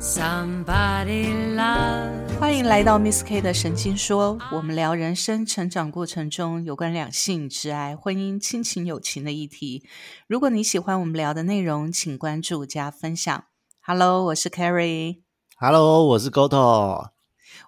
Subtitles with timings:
[0.00, 2.38] Somebody love.
[2.38, 9.82] 欢迎来到 Miss K 的神经说，我们聊人生成长过程中有关两性、挚爱、婚姻、亲情、友情的议题。
[10.28, 13.44] 如果你喜欢我们聊的内容，请关注加分享。
[13.80, 15.22] Hello，我是 Carrie。
[15.56, 17.08] Hello，我是 Goto。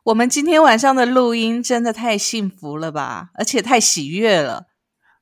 [0.05, 4.67] 我们今天晚上的录音真的太幸福了吧，而且太喜悦了。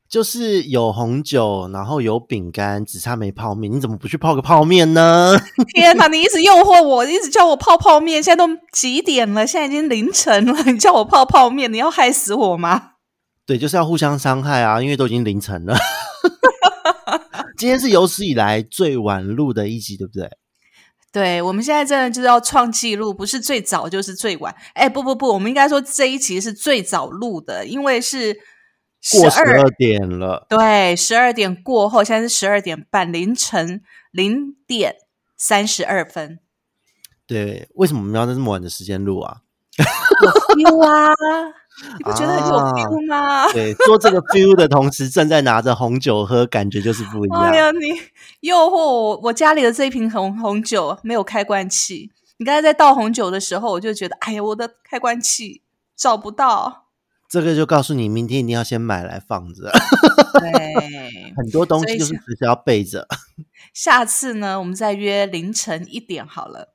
[0.09, 3.71] 就是有红酒，然后有饼干，只差没泡面。
[3.71, 5.37] 你怎么不去泡个泡面呢？
[5.75, 8.23] 天哪，你一直诱惑我，一直叫我泡泡面。
[8.23, 9.47] 现在都几点了？
[9.47, 12.93] 现在已经凌晨了，你叫我泡泡面，你要害死我吗？
[13.45, 15.77] 对，就是要互相伤害啊，因为都已经凌晨了。
[17.59, 20.31] 今天是有史以来最晚录的一集，对不对？
[21.13, 24.55] 对，我们现在真的就是要创纪录，不是最早就是最晚。
[24.75, 28.37] 哎，不不不，我们应该说这一集是最早录的，因为是
[29.21, 30.47] 过十二点了。
[30.49, 34.97] 对，十二点过后，现在是十二点半，凌晨零点
[35.37, 36.41] 三十二分。
[37.27, 39.43] 对，为什么我们要在这么晚的时间录啊？
[39.79, 41.15] 有 feel 啊，
[41.97, 43.47] 你不觉得很有 feel 吗？
[43.55, 47.41] 对，做这个 feel 的同时，正在拿着红酒喝，感觉就是不一样。
[47.43, 48.01] 哎呀，你
[48.41, 49.21] 诱惑我！
[49.23, 52.11] 我家里的这一瓶红红酒没有开关器。
[52.39, 55.63] 你刚才在倒红酒的时候，我就觉得，哎呀，我的开关器
[55.97, 56.88] 找不到。
[57.29, 59.71] 这个就告诉你，明天一定要先买来放着。
[60.41, 60.51] 对，
[61.37, 63.07] 很多东西就是只需要备着。
[63.75, 66.73] 下次呢，我们再约凌晨一点好了。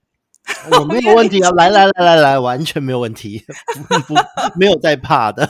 [0.77, 3.43] 我没有问题啊，来来来来来，完全没有问题，
[3.87, 4.13] 不不
[4.55, 5.49] 没有在怕的。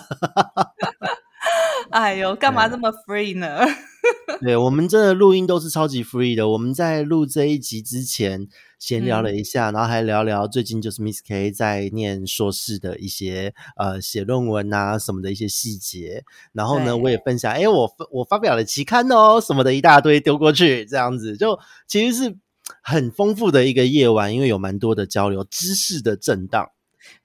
[1.91, 3.59] 哎呦， 干嘛这么 free 呢？
[4.41, 6.47] 对我们真的录音都是超级 free 的。
[6.49, 8.47] 我们在录这一集之前
[8.83, 16.25] 闲聊了一下，然后还聊聊最近就是 Miss K 在念硕士的一些呃写论文啊什么的一些细节。
[16.51, 22.37] 然后呢，我也分享，哎，我我发表了期刊哦什么的一大堆丢过去，这样子就其实是
[22.81, 26.72] 很丰富的一个夜晚，因为有蛮多的交流，知识的震荡。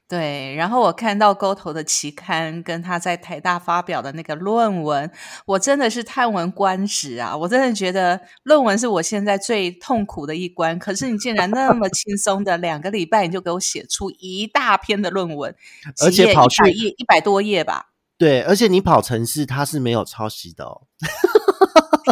[0.08, 5.10] 对，然后我看到沟头的期刊跟他在台大发表的那个论文，
[5.44, 7.36] 我真的是叹为观止啊！
[7.36, 15.54] 我真的觉得论文是我现在最痛苦的一关，可是你竟然那么轻松的两个礼拜你就给我写出一大篇的论文，
[16.02, 17.90] 而且跑去页一百多页吧？
[18.16, 20.86] 对，而且你跑城市，它是没有抄袭的哦。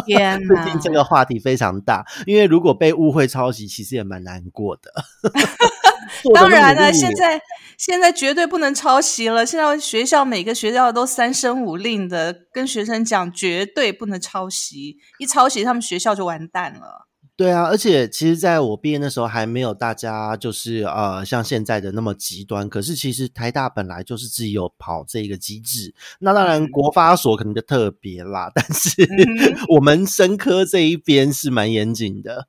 [0.05, 0.63] 天呐！
[0.63, 4.91] 最近这个话题非常大，因为如果被误会抄袭，其实也蛮难过的。
[6.33, 7.39] 当然了，现在
[7.77, 9.45] 现在绝对不能抄袭了。
[9.45, 17.07] 现在学校每个学校都三声五令的跟学生讲，绝对不能抄袭，一抄袭他们学校就完蛋了。
[17.35, 22.67] 对啊，而且其实在我毕业的时候，还没有大家就是呃像现在的那么极端。
[22.67, 29.07] 可是其实台大本来就是自己有跑这个机制，那当然国发所可能就特别啦，但是
[29.75, 32.47] 我们生科这一边是蛮严谨的。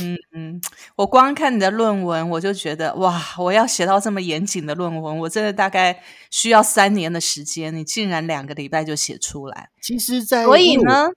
[0.00, 0.60] 嗯嗯，
[0.96, 7.74] 我光看你的论文，我就觉得哇，我要写到这么严谨的论文，我真的大概需要三年的时间。
[7.74, 11.10] 你竟然两个礼拜就写出来，其实，在所以呢，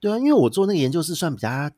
[0.00, 1.70] 对啊，因为我做那个研究是算比较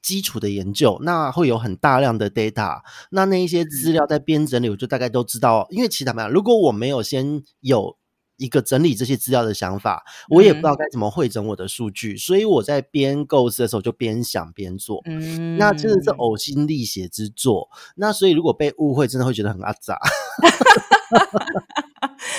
[0.00, 2.80] 基础的研究，那会有很大量的 data，
[3.10, 5.66] 那那一些资料在编整理，我就大概都知道。
[5.70, 7.96] 因为其他么样，如果我没有先有。
[8.38, 15.02] 一个整理这些资料的想法，我也不知道该怎么汇整我的数据，所以我在编构思的时候就边想边做。
[15.06, 17.68] 嗯，那真的是呕心沥血之作。
[17.96, 19.98] 那所以如果被误会，真的会觉得很阿杂。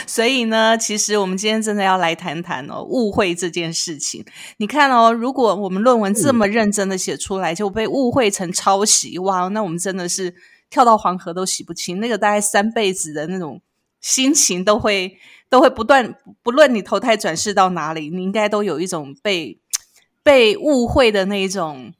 [0.08, 4.24] 所以呢，其实我们今天真的要来谈谈哦，误会这件事情。
[4.58, 10.34] 你看哦，如果我们论文这么认真的写出来，就被误会成抄袭，哇，那我们真的是
[10.70, 12.00] 跳到黄河都洗不清。
[12.00, 13.62] 那个大概三辈子的那种
[14.00, 15.18] 心情都会。
[15.50, 19.60] 都会不断，不论你投胎转世到哪里，你应该都有一种被
[20.24, 21.94] 被误会的那一种，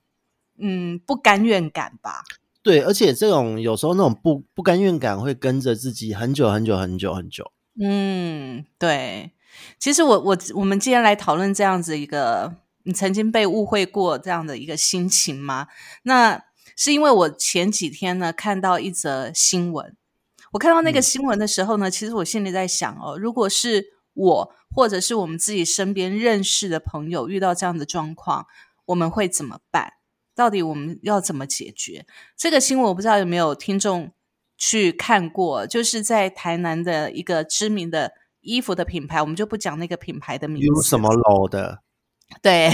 [0.60, 2.24] 嗯，不甘愿感吧？
[2.62, 7.52] 对，而且这种有时候那种不不甘愿感会跟着自己很久很久很久很久。
[7.82, 9.32] 嗯，对。
[9.80, 15.68] 其实我我我们今天来讨论这样子一个，你曾经被误会过这样的一个心情吗？
[16.04, 16.44] 那
[16.76, 19.96] 是因为我前几天呢看到一则新闻。
[20.51, 28.46] 我看到那个新闻的时候呢，其实我心里在想哦，如果是我或者是我们自己身边认识的朋友遇到这样的状况，
[28.85, 29.93] 我们会怎么办？
[30.35, 32.05] 到底我们要怎么解决
[32.37, 32.87] 这个新闻？
[32.87, 34.11] 我不知道有没有听众
[34.57, 41.84] 去看过，就是在台南的一个知名的衣服的品牌，我们就不讲那个品牌的名字，有什么楼的。
[42.41, 42.70] 对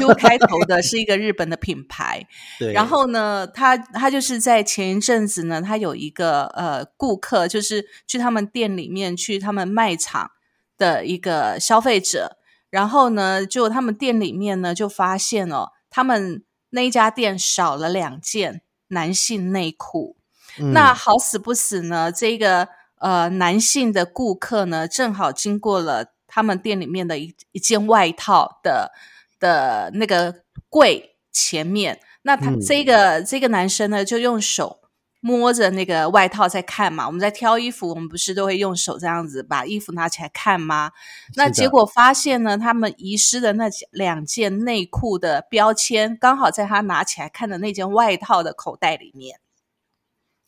[0.00, 2.26] ，U 开头的是一个日本的品牌。
[2.58, 10.30] 对，然后呢，他他就是在前一阵子呢，他有一个呃顾客，就是去他们店里面去他们卖场
[10.78, 12.38] 的一个消费者，
[12.70, 20.16] 然后呢，就他们店里面呢就发现哦，他们那一家店少了两件男性内裤。
[20.58, 22.68] 嗯那好死不死呢，这个
[22.98, 28.92] 呃男性的顾客呢，正好经过了他们店里面的一一件外套的
[29.38, 34.78] 的那个柜前面，那他、嗯这个这个男生呢，就用手。
[35.24, 40.90] 摸着那个外套在看嘛，我们在挑衣服，我们不是都会用手这样子把衣服拿起来看吗？
[41.36, 49.38] 那结果发现呢，他们遗失的那两件内裤的标签，刚好在他拿起来看的那件外套的口袋里面。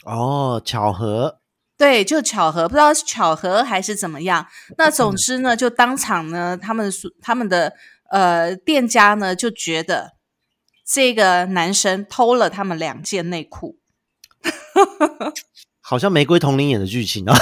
[0.04, 1.38] 哦，巧合，
[1.76, 4.46] 对，就巧合，不知道是巧合还是怎么样。
[4.78, 7.72] 那总之呢，就当场呢，他们说他们的
[8.10, 10.12] 呃店家呢就觉得
[10.86, 13.78] 这个男生偷了他们两件内裤。
[15.86, 17.36] 好像玫瑰同林演的剧情啊，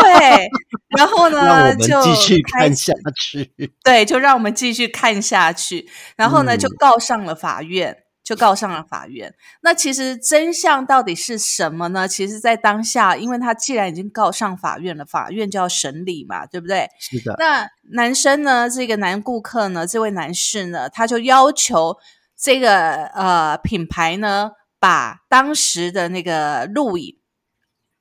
[0.00, 0.48] 对，
[0.96, 3.52] 然后呢， 就继续看下去。
[3.84, 5.86] 对，就让我们继续看下去。
[6.16, 9.34] 然后呢，嗯就告上了法院，就告上了法院。
[9.62, 12.06] 那其实真相到底是什么呢？
[12.06, 16.90] 其实，在当下，因为他既然已经告上法院了，法院就要审理嘛，对不对？
[17.00, 21.96] 是的，那男生呢，这个男顾客呢，这位男士呢，他就要求
[22.36, 27.16] 这个呃品牌呢，把当时的那个录影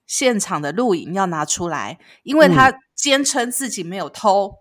[0.06, 4.52] 现场的录影要拿出来，因为他坚称自己没有偷，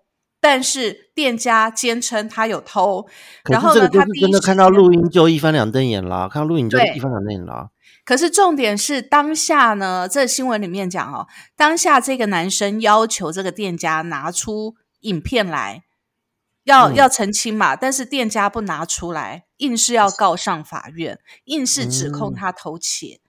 [0.48, 3.02] 但是店家坚称他有偷。
[3.42, 7.70] 可然后呢，他真的看到录音就一翻两瞪眼啦，看到录影就一翻两瞪眼啦。
[8.04, 11.26] 可是重点是当下呢，这新闻里面讲哦，
[11.56, 15.82] 当下这个男生要求这个店家拿出影片来，
[16.62, 23.20] 要、嗯要澄清嘛，但是店家不拿出来，硬是要告上法院，硬是指控嗯他偷窃。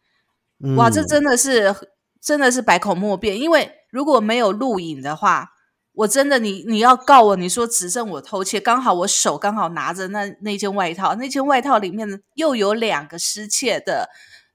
[0.64, 1.76] 嗯哇，这真的是
[2.22, 5.54] 真的是百口莫辩，因为如果没有录影的话。
[5.98, 14.10] 我真的，你你要告我，你说指证我偷窃，刚好我手刚好拿着那那件外套，那件外套里面呢又有两个失窃的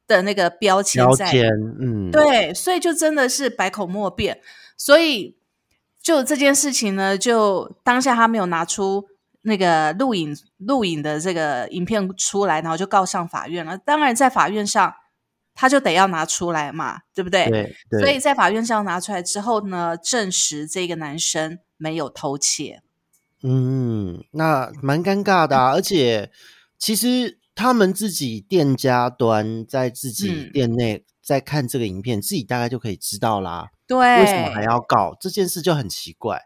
[0.07, 1.51] 的那个标签在，标签，
[1.81, 4.41] 嗯，，对，所以就真的是百口莫辩。
[4.77, 5.37] 所以
[6.01, 9.07] 就这件事情呢，就当下他没有拿出
[9.43, 13.77] 那个录影录影的这个影片出来，然后就告上法院了。
[13.77, 14.95] 当然，在法院上
[15.55, 17.49] 他就得要拿出来嘛，对不对？
[17.51, 22.83] 对对，所以在法院上拿出来之后呢，证实这个男生没有偷窃。
[23.43, 26.31] 嗯，那蛮尴尬的、啊，而且
[26.79, 33.71] 其实他们自己店家端在自己嗯店内在看这个影片，自己大概就可以知道啦。
[33.87, 36.41] 对，为什么还要告这件事就很奇怪。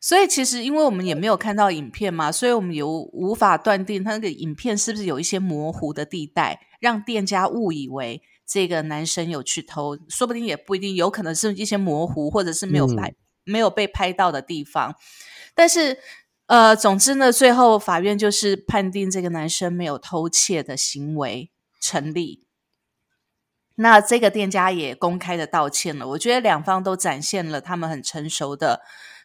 [0.00, 13.14] 所以其实因为我们也没有看到影片嘛，所以我们也无无法断定他那个影片是不是有一些模糊的地带，让店家误以为这个男生有去偷，说不定也不一定，有可能是一些模糊或者是没有拍、
[13.44, 14.94] 没有被拍到的地方。
[15.54, 15.98] 但是
[16.46, 21.50] 呃，总之呢，最后法院就是判定这个男生没有偷窃的行为
[21.80, 22.46] 成立。
[23.74, 28.80] 那这个店家也公开的道歉了，我觉得两方都展现了他们很成熟的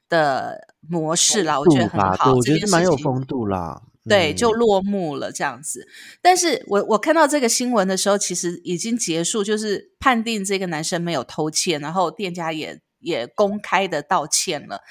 [0.09, 3.83] 的模式啦，我觉得很，好，我觉得是蛮有风度啦。
[4.07, 5.87] 对，嗯就落幕了这样子。
[6.21, 14.81] 但是我我看到这个新闻的时候，其实已经结束，就是判定这个男生没有偷窃，然后店家也也公开的道歉了。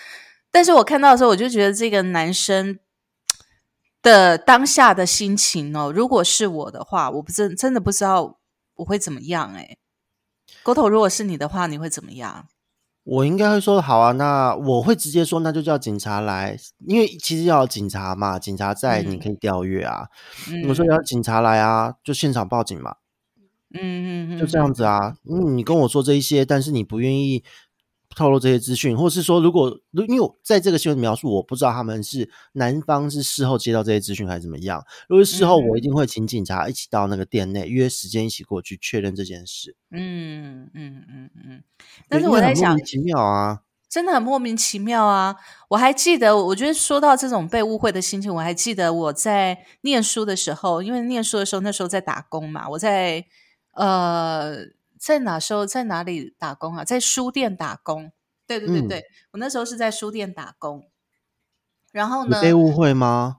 [0.50, 2.78] 但是我看到的时候，我就觉得这个男生
[4.02, 8.40] 的当下的心情哦，如果是我的话，我不真真的不知道
[8.76, 9.76] 我会怎么样哎、
[10.62, 12.48] 狗头，如果是你的话，你会怎么样？
[13.04, 20.06] 我应该会说好啊，那我会直接说，那就叫警察来，因为其实要有警察嘛，警察在，你嗯可以调阅啊。
[20.50, 22.96] 嗯我说要警察来啊，就现场报警嘛，
[23.74, 25.14] 嗯嗯嗯，就这样子啊。
[25.28, 27.42] 嗯，你跟我说这一些，但是你不愿意
[28.17, 34.84] 透露这些资讯，或是说，如果如因为我在这个新闻描述，我不知道他们是男方是事后接到这些资讯还是怎么样。
[35.08, 39.76] 如果是事后，嗯我一定会请警察一起到那个店内约时间一起过去确认这件事。
[39.90, 41.62] 嗯嗯嗯嗯，
[42.08, 45.36] 但是我在想，很莫名其妙啊，真的很莫名其妙啊！
[45.69, 53.24] 我还记得，我觉得说到这种被误会的心情，我还记得我在念书的时候，因为念书的时候那时候在打工嘛，我在
[53.74, 54.58] 呃
[55.00, 56.84] 在哪时候在哪里打工啊？
[56.84, 58.12] 在书店打工。
[58.46, 60.90] 对对对嗯对，我那时候是在书店打工。
[61.92, 63.38] 然后呢，被误会吗？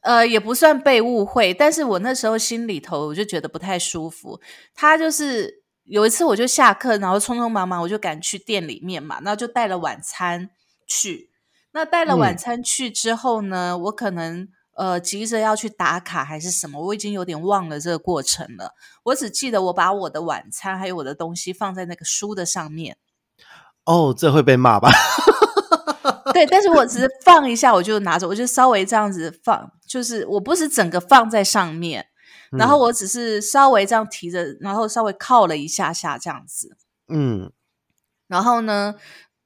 [0.00, 4.40] 呃，也不算被误会，但是我那时候心里头我就觉得不太舒服。
[4.74, 10.50] 他就是有一次我就下课，然后匆匆忙忙我就赶去店里面嘛，然后就带了晚餐
[10.86, 11.30] 去。
[11.72, 18.74] 那带了晚嗯餐去之后呢，我可能呃急着要去打卡还是什么，我已经有点忘了这个过程了。
[19.04, 22.96] 我只记得我把我的晚餐还有我的东西放在那个书的上面，
[23.84, 24.90] 哦，这会被骂吧？
[26.32, 32.06] 对，但是我只是放一下，我就拿着，我就稍微这样子放，就是我不是整个放在上面。
[32.50, 36.76] 然后我只是稍微这样提着，然后稍微靠了一下下这样子，
[37.08, 37.50] 嗯，
[38.28, 38.96] 然后呢，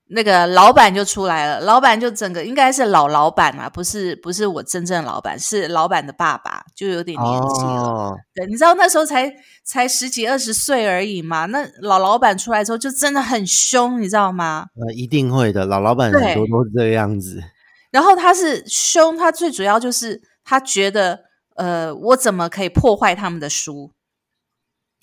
[0.08, 7.82] 那个老板就出来了，老板就整个应该是老老板啊，不是不是我真正老板，是老板的爸爸，就有点年纪了。
[7.82, 9.32] 哦，对，你知道那时候才
[9.64, 14.66] 才十几二十岁而已嘛，那老老板出来之后就真的很凶，你知道吗？
[14.76, 17.42] 呃，一定会的，老老板很多都是这个样子。
[17.90, 21.20] 然后他是凶，他最主要就是他觉得，
[21.56, 23.90] 呃，我怎么可以破坏他们的书？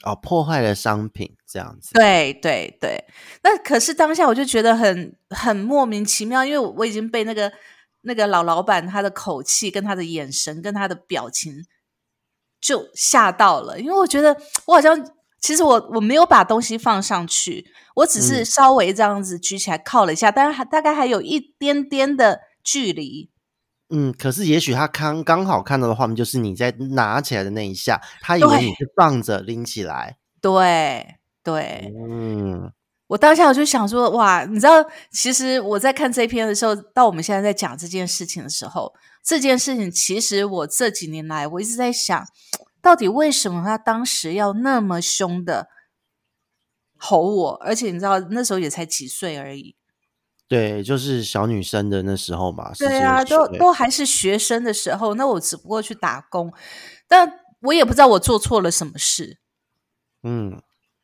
[0.04, 1.94] 哦，破坏了商品这样子。
[1.94, 3.06] 对对对，
[3.42, 7.52] 那可是当下我就觉得很很莫名其妙，因为我已经被那个
[8.02, 11.66] 那个老老板他的口气、跟他的眼神、跟他的表情
[12.62, 23.33] 就吓到了，因为我觉得我好像其实我我没有把东西放上去，我只是稍微这样子举起来靠了一下，但是还大概还有一点点的距离。
[23.96, 30.18] 嗯，可是也许他刚刚好看到的画面就是你在拿起来的那一下，他以为你是放着拎起来。
[30.42, 32.72] 对对，嗯，
[33.06, 42.26] 我当下我就想说，哇，你知道，其实我在看这篇的时候，到我们现在在讲这件事情的时候，这件事情其实我这几年来我一直在想，
[42.82, 45.68] 到底为什么他当时要那么凶的
[46.98, 47.52] 吼我？
[47.64, 49.76] 而且你知道，那时候也才几岁而已。
[50.54, 52.72] 对，就是小女生的那时候嘛。
[52.78, 56.54] 对啊，都都还是学生的时候，那我只不过去打工，
[57.08, 59.40] 但我也不知道我做错了什么事。
[60.22, 60.62] 嗯，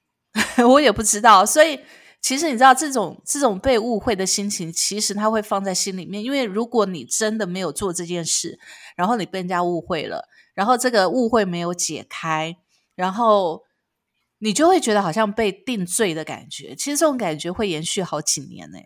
[0.69, 1.43] 我也不知道。
[1.45, 1.79] 所以
[2.21, 6.23] 其实你知道，这种这种被误会的心情，其实他会放在心里面。
[6.23, 8.59] 因为如果你真的没有做这件事，
[8.95, 12.55] 然后你被人家误会了，然后这个误会没有解开，
[12.95, 13.63] 然后
[14.37, 16.75] 你就会觉得好像被定罪的感觉。
[16.75, 18.77] 其实这种感觉会延续好几年呢。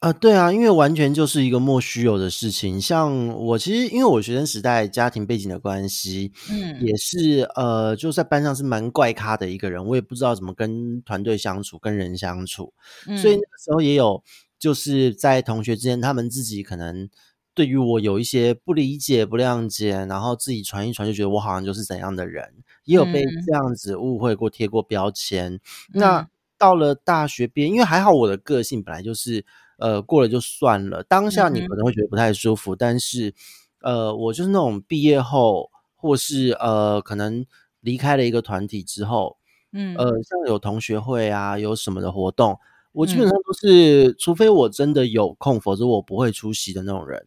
[0.00, 2.80] 啊，对啊，因为完全就是一个莫须有的事情。
[2.80, 12.72] 像我其实因为我学生时代家庭背景的关系，嗯，也是呃，就在班上是蛮怪咖的一个人，我也不知道怎么跟团队相处、跟人相处，
[13.20, 14.22] 所以那个时候也有
[14.56, 17.08] 就是在同学之间，他们自己可能
[17.52, 22.48] 对于我有一些不理解、不谅解，然后自己传一传，就觉得我好像就是怎样的人，
[22.84, 25.58] 也有被这样子误会过、贴过标签。
[25.92, 29.44] 那到了大学边，因为还好我的个性本来就是。
[29.78, 31.02] 呃，过了就算了。
[31.04, 33.34] 当下你可能会觉得不太舒服，但是，
[33.80, 37.46] 呃，我就是那种毕业后，或是呃，可能
[37.80, 39.38] 离开了一个团体之后，
[39.72, 42.58] 嗯，呃，像有同学会啊，有什么的活动，
[42.92, 47.26] 我基本上都是，除非我真的有空，否则我不会出席的那种人。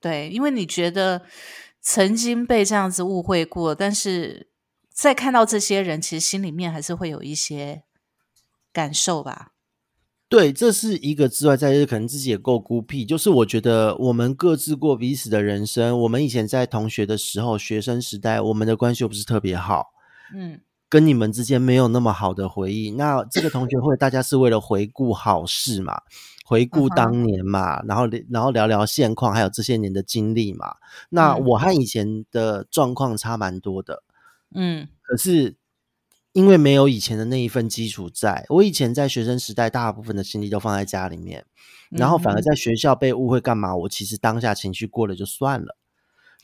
[0.00, 1.22] 对，因为你觉得
[1.80, 4.48] 曾经被这样子误会过，但是
[4.90, 7.82] 再看到这些人，其实心里面还是会有一些
[8.72, 9.52] 感受吧。
[10.28, 13.02] 对，这是一个之外，在这可能自己也够孤僻。
[13.06, 15.98] 就是我觉得我们各自过彼此的人生。
[16.00, 19.86] 我们以前在同学的时候，学生时代，我们的关系又不是特别好，
[20.34, 22.90] 嗯，跟你们之间没有那么好的回忆。
[22.90, 26.02] 那这个同学会，大家是为了回顾好事嘛，
[26.44, 30.74] 回顾当年嘛，然后然后聊聊现况，还有这些年的经历嘛。
[31.08, 34.02] 那我和以前的状况差蛮多的，
[34.54, 35.56] 嗯，可是。
[36.32, 41.44] 因为没有以前的那一份基础，在我以前在学生时代，大部分的心力都放在家里面，
[41.90, 43.74] 然后反而在学校被误会干嘛？
[43.74, 45.76] 我其实当下情绪过了就算了。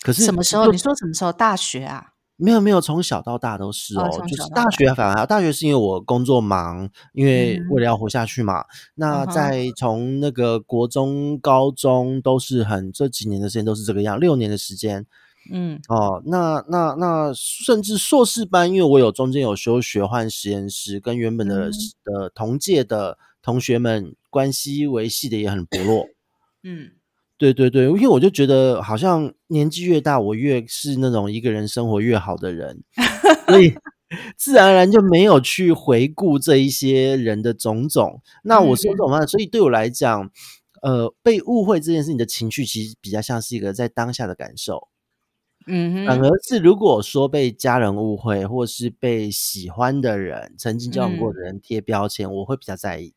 [0.02, 0.70] 可是什么时候？
[0.72, 1.32] 你说什么时候？
[1.32, 2.12] 大学啊？
[2.36, 4.10] 没有没有，从小到大都是哦。
[4.26, 8.64] 就是大学反而大学是因为我工作忙，因为为了要活下去嘛。
[8.96, 15.06] 那在从那个国中、高中都是很这几年的时间都是这个样，六年的时间。
[15.52, 21.70] 嗯哦，那那那甚至硕士班，因为我有中间有修学换实验室，跟原本的
[22.04, 26.06] 的同届的同学们关系维系的也很薄弱。
[26.64, 26.92] 嗯，
[27.36, 32.82] 对对对，因为我就觉得好像年纪越大，我越是那种一个人生活越好的人，
[33.46, 33.74] 所以
[34.38, 38.22] 自然而然就没有去回顾这一些人的种种。
[38.44, 40.30] 那我是这种方所以对我来讲，
[40.80, 44.88] 呃，被误会这件事情的情绪，其实比较像是一个在当下的感受。
[45.66, 53.14] 嗯，反而是如果说被家人误会，或是被喜欢的人、曾经交往过的人贴标签，我会比较在意。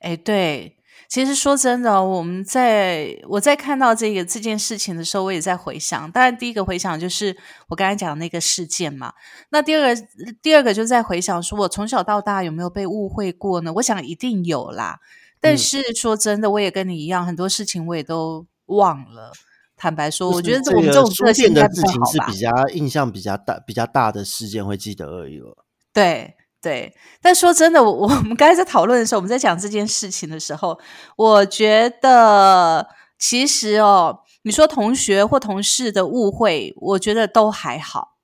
[0.00, 0.76] 哎，对，
[1.08, 6.10] 其实说真的，我们在我在看到这个这件事情的时候，我也在回想。
[6.10, 7.36] 当然，第一个回想就是
[7.68, 9.12] 我刚才讲的那个事件嘛。
[9.50, 10.02] 那第二个，
[10.42, 13.72] 第二个就在回想，说我从小到大有没有被误会过呢？
[13.74, 14.98] 我想一定有啦。
[15.40, 19.32] 但是说真的，我也跟你一样，很多事情我也都忘了。
[19.78, 25.64] 坦白说，我觉得我们这种书店的事情是比较印象比较大、比较大的事件会记得而已了。
[25.92, 26.92] 对对，
[27.22, 30.78] 但说真的，我 我们刚才在讨论的时候，我们在讲这件事情的时候，
[31.16, 38.16] 我觉得其实哦，你说同学或同事的误会，我觉得都还好。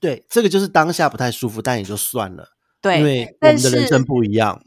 [0.00, 2.48] 对，这个就是当下不太舒服，但也就算了，
[2.82, 4.60] 对，因为我但们的人生不一样。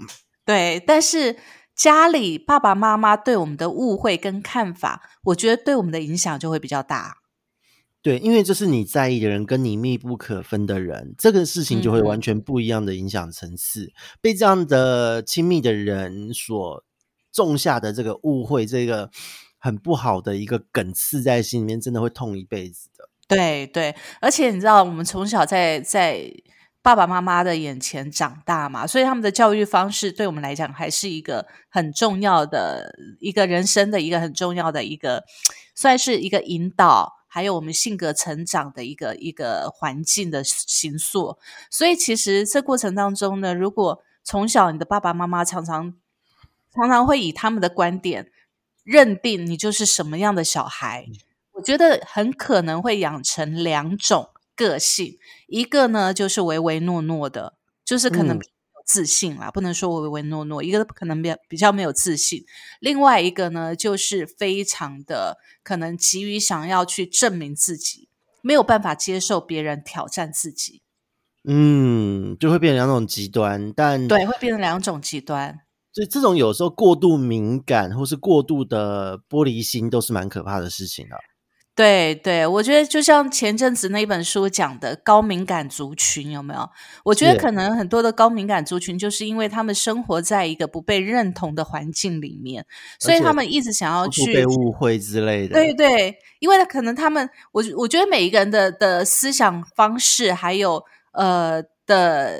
[0.46, 1.36] 对，但是
[1.76, 7.18] 家里爸爸妈妈对我们的误会跟看法，我觉得对我们的影响就会比较大。
[8.02, 13.94] 对，因为这是你在意的人，跟你密不可分的人，这个事情就会嗯完全不一样的影响层次。
[14.20, 16.84] 被这样的亲密的人所
[17.32, 19.10] 种下的这个误会，这个
[19.58, 23.10] 很不好的一个梗刺在心里面，真的会痛一辈子的。
[23.26, 26.30] 对对，而且你知道，我们从小在在
[26.84, 35.24] 爸爸妈妈的眼前长大嘛，所以他们的教育方式对我们来讲还是一个很重要的一个人生的一个很重要的一个，
[35.74, 41.38] 算是一个引导，还有我们性格成长的一个一个环境的形塑。
[41.72, 45.94] 所以其实这过程当中呢，如果从小你的爸爸妈妈常常
[46.76, 48.30] 常常会以他们的观点
[48.84, 51.08] 认定你就是什么样的小孩，
[51.54, 55.18] 我觉得很可能会养成两种个性，
[55.48, 58.40] 一个呢就是唯唯诺诺的，就是可能
[58.86, 62.44] 自信啦，不能说唯唯诺诺，一个可能比较比较没有自信，
[62.80, 68.10] 另外一个呢就是非常的可能急于想要去证明自己，
[68.42, 70.82] 没有办法接受别人挑战自己，
[71.46, 75.60] 嗯，就会变成两种极端，但对，会变成两种极端。
[75.94, 81.16] 所以这种有时候过度敏感或是过度的玻璃心，都是蛮可怕的事情的。
[81.76, 86.70] 对对，我觉得就像前阵子那本书讲的高敏感族群有没有？
[87.04, 92.64] 我觉得可能很多的高敏感族群，就是因为他们生活在一个不被认同的环境里面，
[93.00, 95.56] 所以他们一直想要去被误会之类的。
[95.56, 102.40] 对对，因为可能他们，我我觉得每一个人的的思想方式，还有呃的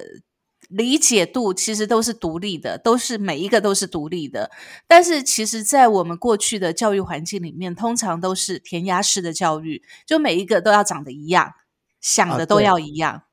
[0.74, 4.50] 理解度，其实都是独立的，都是每一个都是独立的。
[4.88, 11.54] 但是其实，在我们过去的教育环境里面，通常都是填鸭式的教育，就每一个都要长得一样，
[12.02, 13.24] 想啊的都要一样。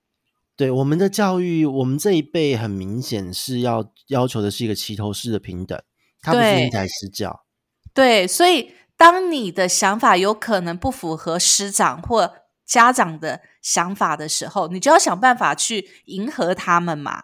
[0.54, 5.80] 对我们的教育，我们这一辈很明显是要要求的是一个齐头式的平等，
[6.20, 7.46] 它不是因材施教。
[7.94, 12.34] 对，所以当你的想法有可能不符合师长或
[12.66, 17.22] 家长的想法的时候，你就要想办法去迎合他们嘛。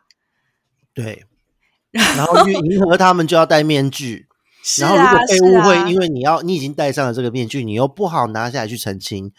[0.97, 1.25] 对，
[1.93, 4.27] 然后去迎合他们就要戴面具，
[4.81, 9.31] 然后如果被误会，啊因为你要你已经戴上了这个面具，你又不好拿下来去澄清，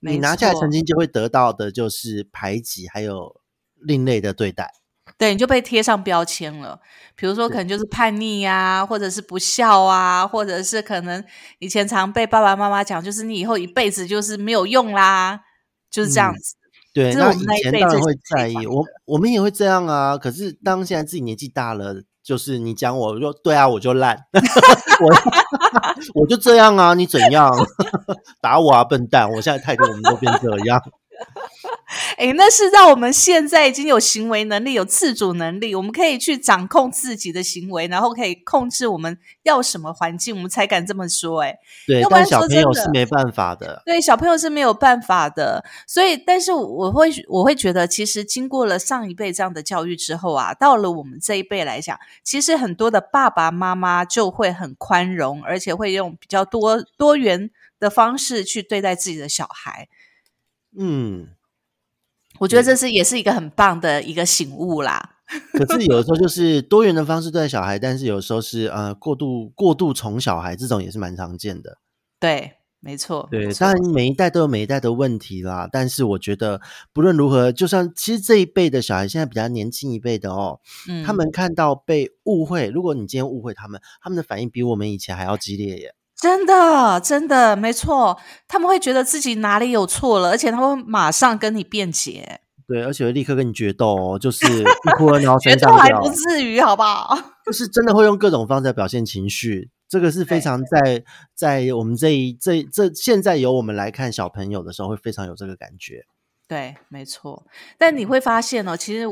[0.00, 3.40] 你拿下来错澄清就会得到的就是排挤，还有
[3.80, 4.72] 另类的对待。
[5.16, 6.80] 对，你就被贴上标签了。
[7.14, 11.22] 比如说，可能就是叛逆呀、或者是不孝啊，或者是可能
[11.60, 15.42] 以前常被爸爸妈妈讲，就是你以后一辈子就是没有用啦，
[15.90, 16.56] 就是这样嗯子。
[16.94, 20.16] 对，那以前当然会在意，我我们也会这样啊。
[20.16, 24.16] 可是当现在自己年纪大了，就是你讲我，我说对啊，我就烂，
[25.02, 25.12] 我
[26.22, 27.50] 我就这样啊，你怎样
[28.40, 29.28] 打我啊，笨蛋！
[29.28, 30.80] 我现在态度我们都变这样。
[32.18, 41.42] 诶，那是让我们现在已经有行为能力、有自主能力，我们可以去掌控自己的行为，然后可以控制我们要什么环境，我们才敢这么说。
[41.42, 43.82] 诶，对，要不然但小朋友是没办法的。
[43.84, 59.88] 对小朋友是没有办法的，所以，但是我会我会觉得，其实经过了上一辈这样的教育之后啊，到了我们这一辈来讲，其实很多的爸爸妈妈就会很宽容，而且会用比较多多元的方式去对待自己的小孩。
[60.76, 61.28] 嗯，
[62.38, 65.10] 我觉得这是也是一个很棒的一个醒悟啦。
[65.52, 71.78] 可是有的时候就是多元的方式对待小孩，但是有时候是呃过度过度宠小孩，这种也是蛮常见的。
[72.20, 75.66] 对，没错，对当然每一代都有每一代的问题啦。
[75.72, 76.60] 但是我觉得
[76.92, 85.94] 不论如何，就算其实这一辈的小孩现在比较年轻一辈的哦，嗯他们看到被误会，如果你今天误会他们，他们的反应比我们以前还要激烈耶。
[86.24, 92.40] 真的，真的没错，他们会觉得自己哪里有错了，而且他会马上跟你辩解。
[92.66, 97.14] 对，而且会立刻跟你决斗哦，就是 一哭二闹觉三上吊得还不，至于，好不好？
[97.44, 99.68] 就是真的会用各种方式来表现情绪。
[99.86, 106.06] 这个是非常在在我们这一这这现在由我们来看小朋友的时候，会非常有这个感觉。
[106.46, 107.46] 对，没错。
[107.78, 109.06] 但你会发现哦，其实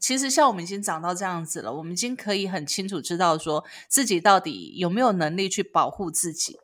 [0.00, 6.58] 其实像我们已经长到这样子了，我们已经可以很清楚知道说自己到底有没有能力去保护自己，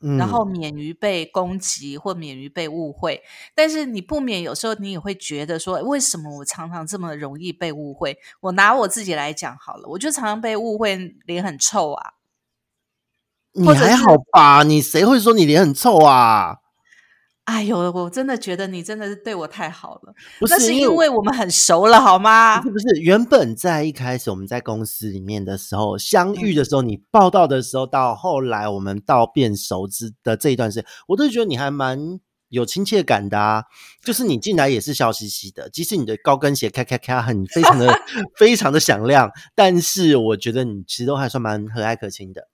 [0.00, 3.22] 嗯，然后免于被攻击或免于被误会。
[3.54, 8.18] 但是你不免有时候你也会觉得说，为什么我常常这么容易被误会？
[8.40, 12.14] 我拿我自己来讲好了，我就常常被误会脸很臭啊。
[13.52, 14.64] 你还好吧？
[14.64, 16.58] 你谁会说你脸很臭啊？
[17.48, 20.12] 哎呦，我真的觉得你真的是对我太好了。
[20.38, 22.68] 不那是因因为我们很熟了，好吗不？
[22.68, 33.64] 是不是，原本在一开始我们在公司里面的时候相遇的时嗯候，你报道的时候，到后来我们到变熟之的这一段时间，我都觉得你还蛮有亲切感的啊，
[34.04, 37.98] 就是你进来也是笑嘻嘻的，即使你的高跟鞋咔咔咔很非常的
[38.36, 42.48] 非常的响亮，但是我觉得你其实都还算蛮和蔼可亲的。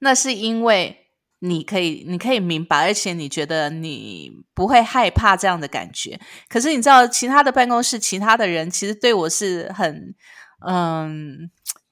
[0.00, 1.07] 那是因为
[1.40, 6.18] 你可以，你可以明白，而且你觉得你不会害怕这样的感觉。
[6.48, 10.14] 可是你知道，其他的办公室其他的人其实对我是很，
[10.66, 11.50] 嗯，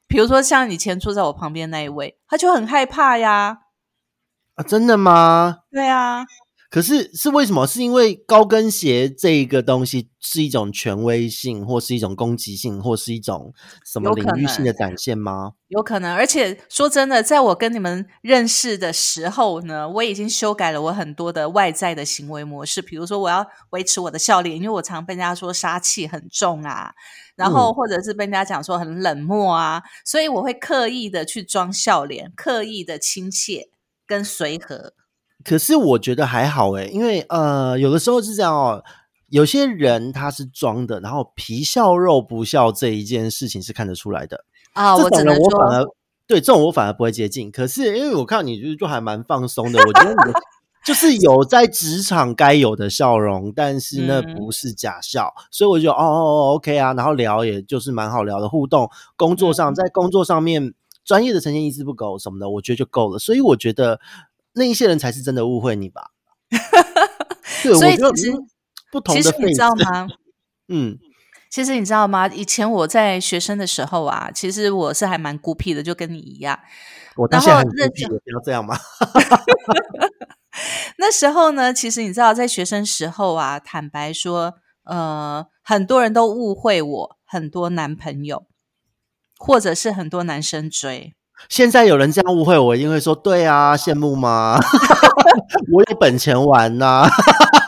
[0.08, 3.58] 比如说像以前坐在我旁边那一位，他就很害怕呀。
[4.56, 5.58] 啊，真的吗？
[5.70, 6.24] 对啊。
[6.70, 7.66] 可是是为什么？
[7.66, 13.52] 是因为高跟鞋这一个东西是一种权威性，或是一种攻击性，或是一种
[13.84, 15.52] 什么领域性的展现吗？
[15.68, 16.14] 有可能。
[16.14, 22.82] 而且说真的，在我跟你们认识的时候呢，我已经修改了我很多的外在的行为模式。
[22.82, 26.92] 比如说，我要维持我的笑脸，因为我常被人家说杀气很重啊，
[27.36, 33.68] 然后或者是被人家讲说很冷漠啊，所以我会刻意的去装笑脸，刻意的亲切
[34.06, 34.94] 跟随和。
[35.46, 38.82] 可是我觉得还好诶，因为呃，有的时候是这样哦，
[39.28, 44.96] 有些人他是装的，然后皮笑肉不笑这一件事情是看得出来的啊。
[44.96, 45.84] 这种人我反而
[46.26, 47.48] 对这种我反而不会接近。
[47.52, 50.32] 可是因为我看你就是就还蛮放松的，我觉得你
[50.84, 58.90] 就是有在职场该有的笑容，但是那不是假笑，所以我就哦哦哦 OK 啊，然后聊也就是蛮好聊的互动。
[59.16, 63.18] 工作上在工作上面专业的呈现一丝不苟什么的，我觉得就够了。
[63.20, 64.00] 所以我觉得。
[64.56, 66.10] 那一些人才是真的误会你吧？
[67.62, 68.32] 所以其实
[68.90, 70.08] 不同的，其实你知道吗？
[70.68, 70.98] 嗯，
[71.50, 72.26] 其实你知道吗？
[72.28, 76.58] 以前我在学生的时候啊，其实我是还蛮孤僻的，就跟你一样。
[77.16, 78.76] 我当时很孤僻，不要这样嘛。
[80.98, 88.46] 那时候呢，其实你知道，在学生时候啊，坦白说，呃，很多人都误会我，很多男朋友，
[89.36, 91.14] 或者是很多男生追。
[91.48, 94.58] 现在有人这样误会我，一定会说：“对啊，羡慕吗？
[95.72, 97.08] 我有本钱玩呐。”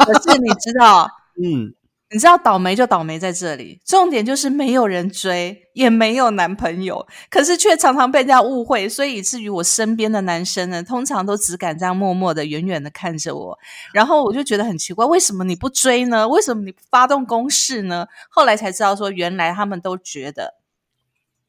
[0.04, 1.08] 可是你知道，
[1.42, 1.74] 嗯，
[2.10, 13.58] 你知道倒霉就倒霉在这里，重点就是没有人追，也没有男朋友，可是却常常被人家误会，所以以至于我身边的男生呢，通常都只敢这样默默的、远远的看着我，
[13.92, 16.26] 然后我就觉得很奇怪，为什么你不追呢？
[16.26, 18.06] 为什么你不发动攻势呢？
[18.30, 20.54] 后来才知道，说原来他们都觉得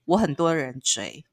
[0.03, 1.23] 我很多人追。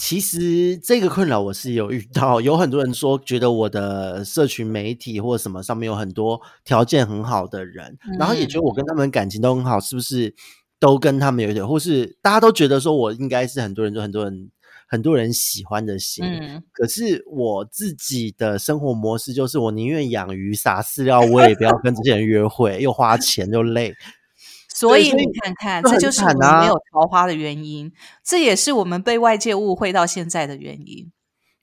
[0.00, 10.34] 其实这个困扰我是有遇到，有很多人说觉得我的社群媒体或什么上面有很多条件很好的人，然后也觉得我跟他们感情都很好，是不是
[10.78, 14.50] 都跟他们有点，或是大家都觉得说我应该是很多人就很多人
[14.88, 16.24] 很多人喜欢的型。
[16.72, 23.94] 可是我自己的生活模式就是，我宁愿养鱼撒饲料，我也不要跟这些人约会，又花钱又累。
[24.80, 27.92] 所以你看看，这就是我们没有桃花的原因，
[28.24, 31.12] 这也是我们被外界误会到现在的原因。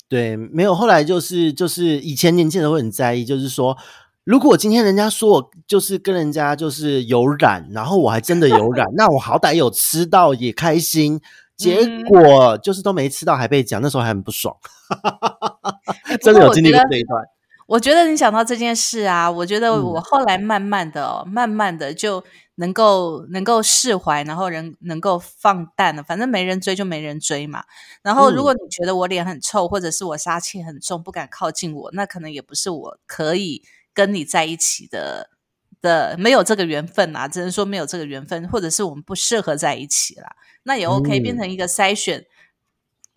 [0.07, 3.75] 对，没有后来就是就是以前年轻人会很在意，就是说，
[4.23, 11.19] 如果今天人家说我就是跟人家就是有染，然后我还真的有染，那我好歹有吃到也开心。
[11.57, 14.55] 结果就是都没吃到还被讲，那时候还很不爽。
[16.21, 17.23] 真的有经历过这一段。
[17.65, 22.23] 我觉得你想到这件事啊，我觉得我后来慢慢的、慢慢的就。
[22.59, 27.63] 能够能够释怀，然后人能够放淡了，反正没人追就没人追嘛。
[28.01, 35.29] 然后如果你觉得我脸很臭，或者是我杀气很重，不敢靠近我，那可能也不是我可以跟你在一起的
[35.81, 40.35] 的，没有这个缘分啊，只能说没有这个缘分，或者是我们不适合在一起啦。
[40.63, 42.25] 那也 OK，变成一个筛选。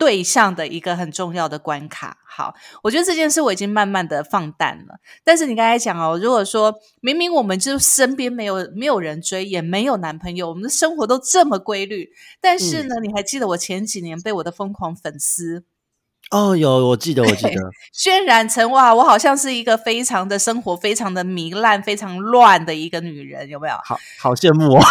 [0.01, 2.17] 对象的一个很重要的关卡。
[2.25, 4.95] 好，我觉得这件事我已经慢慢的放淡了。
[5.23, 12.09] 但是你刚才讲哦，如果说明明我们就身边没有没有人追，也没有男朋友，我们的生活都这么规律，
[12.41, 15.65] 但是呢，你还记得我前几年被我的疯狂粉丝
[16.31, 17.61] 哦，有我记得，我记得
[17.93, 23.75] 渲染成哇，我好像是一个非常的生活非常的糜烂、非常乱的一个女人，有没有？
[23.85, 24.81] 好好羡慕哦。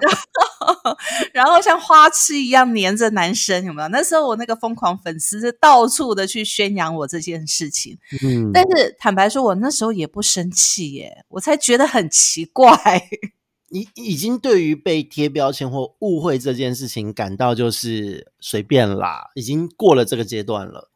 [0.00, 0.18] 然 后
[1.62, 3.88] 像花痴一样黏着男生，有没有？
[3.88, 7.98] 那时候我那个疯狂粉丝是到处的去宣扬我这件事情。
[8.22, 12.76] 嗯，但是坦白说，我那时候也不生气耶，我才觉得很奇怪。
[13.72, 20.89] 你已经对于被贴标签或误会这件事情感到就是随便啦，已经过了这个阶段了。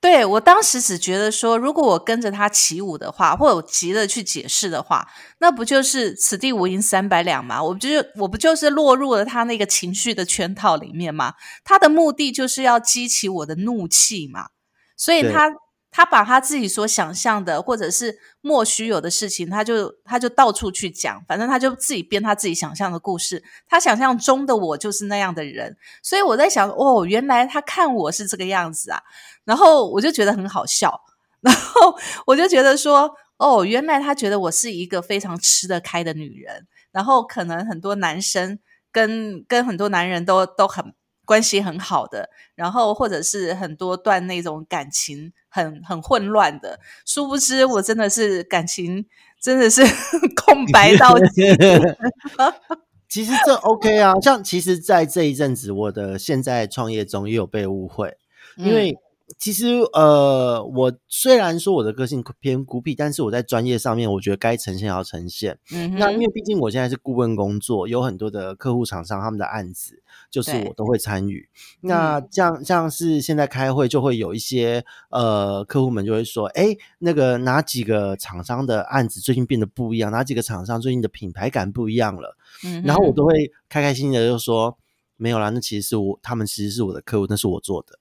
[0.00, 5.08] 对我当时只觉得说，如果我跟着他起舞的话，或者急着去解释的话，
[5.40, 7.62] 那不就是此地无银三百两吗？
[7.62, 11.34] 我不就我不就是落入了他那个情绪的圈套里面吗？
[11.64, 14.48] 他的目的就是要激起我的怒气嘛，
[14.96, 15.50] 所以他。
[15.90, 23.42] 他把他自己所想象的，或者是莫须有的事情，他就他就到处去讲，反正他就自己编他自己想象的故事。
[23.66, 29.02] 他想象中的我就是那样的人，所以我在想，哦，原来他看我是这个样子啊，
[29.44, 31.00] 然后我就觉得很好笑，
[31.40, 38.58] 然后我就觉得说，哦，原来他觉得我是一个非常吃得开的女人，然后可能很多男生
[38.92, 40.92] 跟跟很多男人都都很
[41.28, 49.04] 关系很好的，然后或者是很多段那种感情很很混乱的，殊不知我真的是感情
[49.38, 49.82] 真的是
[50.34, 51.96] 空白到极致。
[53.10, 58.16] 其实这 OK 啊，像其实，在这一阵子，我的现在创业中也有被误会，
[58.56, 58.96] 因为
[59.36, 65.58] 其实呃，我虽然说我的个性偏孤僻，但是我在专业上面，我觉得该呈现要呈现。
[65.70, 71.46] 嗯那因，为毕竟我现在是顾问工作，有很多的客户厂商他们的案子，就是我都会参与。
[71.82, 82.34] 那嗯像像是现在开会，就会有一些呃客户们就会说，哎，那个哪几个厂商的案子最近变得不一样，哪几个厂商最近的品牌感不一样了。
[82.64, 84.78] 嗯然后我都会开开心心的就说，
[85.16, 87.98] 没有啦，那其实是我，他们其实是我的客户，那是我做的。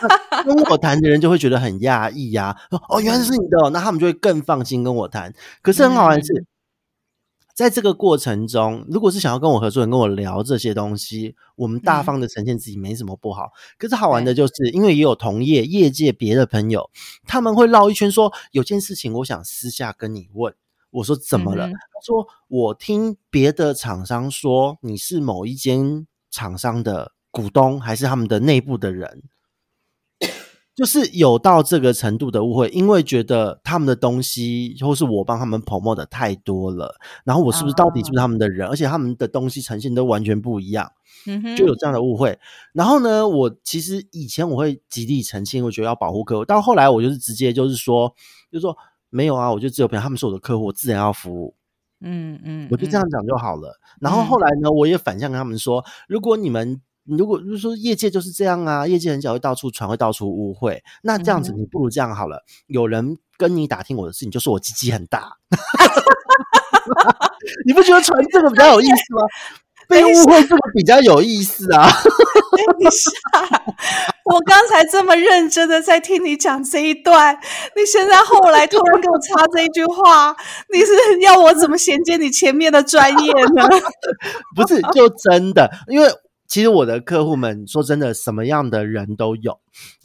[0.00, 5.32] 那 跟我谈的人就会觉得很讶异呀，说哦，原来是你的哦、那他们就会更放心跟我谈。
[5.62, 6.46] 可是很好玩的是，
[7.54, 13.50] 在这个过程中，如果是想要跟我合作人跟我聊这些东西，我们大嗯方的呈现自己没什么不好。
[13.76, 16.90] 可是好玩的就是，因为也有同业、业界别的朋友，
[17.26, 20.54] 他们会绕一圈说，有件事情我想私下跟你问。
[20.92, 21.68] 我说怎么了？
[21.68, 29.22] 嗯他说我听别的厂商说你是某一间厂商的股东，还是他们的内部的人。
[30.74, 40.90] 就是有到这个程度的误会，因为觉得他们的东西或是我帮他们 promote 的太多了，然后我是不是到底是不是他们的人，而且他们的东西呈现都完全不一样，
[41.26, 42.38] 嗯，就有这样的误会。
[42.72, 48.14] 然后呢，我其实以前我会极力澄清，我觉得要保护客户，到后来我就是直接就是说，
[48.50, 48.74] 就是说
[49.10, 51.54] 没有啊，我就只有朋友，他们是我的客户，我自然要服务。
[52.02, 53.78] 嗯嗯，我就这样讲就好了。
[54.00, 56.80] 然后后来呢，我也反向跟他们说，如果你们
[57.16, 65.32] 如果就是说业界就是这样啊，业界很小会到处传，会到处误会，那这样子嗯你不如这样好了，有人跟你打听我的事情，就说我鸡鸡很大，
[67.66, 69.22] 你不觉得传这个比较有意思吗？
[69.88, 71.90] 被误会这个比较有意思啊！
[71.90, 73.60] 等一下，
[74.24, 77.36] 我刚才这么认真的在听你讲这一段，
[77.74, 80.36] 你现在后来突然给我插这一句话，
[80.72, 80.92] 你是
[81.22, 83.68] 要我怎么衔接你前面的专业呢？
[84.54, 86.08] 不是，就真的，因为
[86.50, 89.60] 其实我的客户们说真的，什么样的人都有。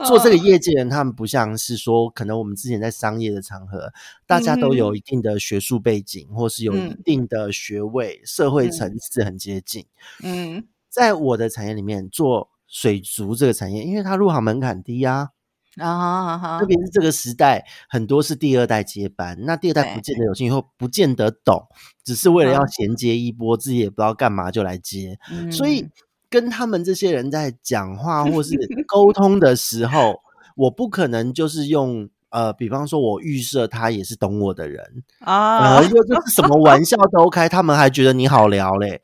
[0.05, 3.91] 做这个业界人，他们不像是说，可能我们之前在商业的场合，
[4.27, 7.01] 大家都有一定的学术背景，或是有一嗯。
[7.03, 8.71] 定的学位，社会嗯。
[8.71, 9.87] 层次很接近。
[10.21, 10.63] 嗯。
[10.87, 15.29] 在我的产业里面，做水族这个产业，因为它入行门槛低啊，
[15.77, 19.95] 啊啊啊特别是这个时代，很多是第二代接班，那第二代对。
[19.95, 21.65] 不见得有兴趣，或不见得懂，
[22.03, 22.67] 只是为了要嗯。
[22.67, 25.17] 衔接一波，自己也不知道干嘛就来接。
[25.51, 25.91] 所以嗯
[26.35, 30.19] 跟他们这些人在讲话或是沟通的时候，
[30.57, 34.83] 我不可能就是用呃，比方说我预设他也是懂我的人，
[35.21, 38.99] 啊然后又就是什么玩笑都开，他们还觉得你好聊嘞。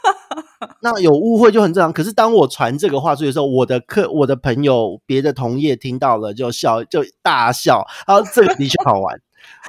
[0.80, 1.92] 那有误会就很正常。
[1.92, 7.86] 可是当我传这个话出去的时候，我的客、我的朋友、别的同业听到了就笑，就大笑。
[8.06, 9.20] 然后这个的确好玩，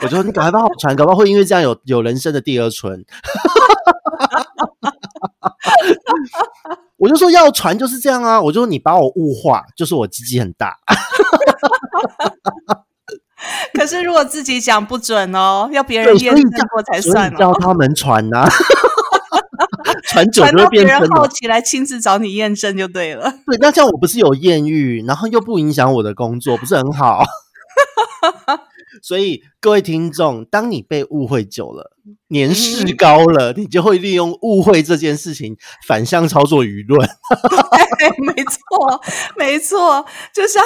[0.01, 3.03] 我就说你赶快帮我传，搞不好会因为这样有有人生的第二春。
[6.97, 10.75] 我就说要传就是这样啊，我就说你把我物化，就是我鸡鸡很大。
[13.73, 18.47] 可是如果自己讲不准哦，要别人验证过才算叫他们传呐、
[20.03, 21.27] 传久就会到别人好。
[21.27, 23.31] 奇来亲自找你验证就对了。
[23.45, 27.23] 对，那这样我不是有艳遇，然后又不影响我的工作，不是很好？
[29.01, 31.91] 所以各位听众，当你被误会久了，
[32.27, 35.57] 年事嗯高了，你就会利用误会这件事情
[35.87, 37.07] 反向操作舆论。
[37.97, 39.01] 对，没错，
[39.37, 40.63] 没错，就像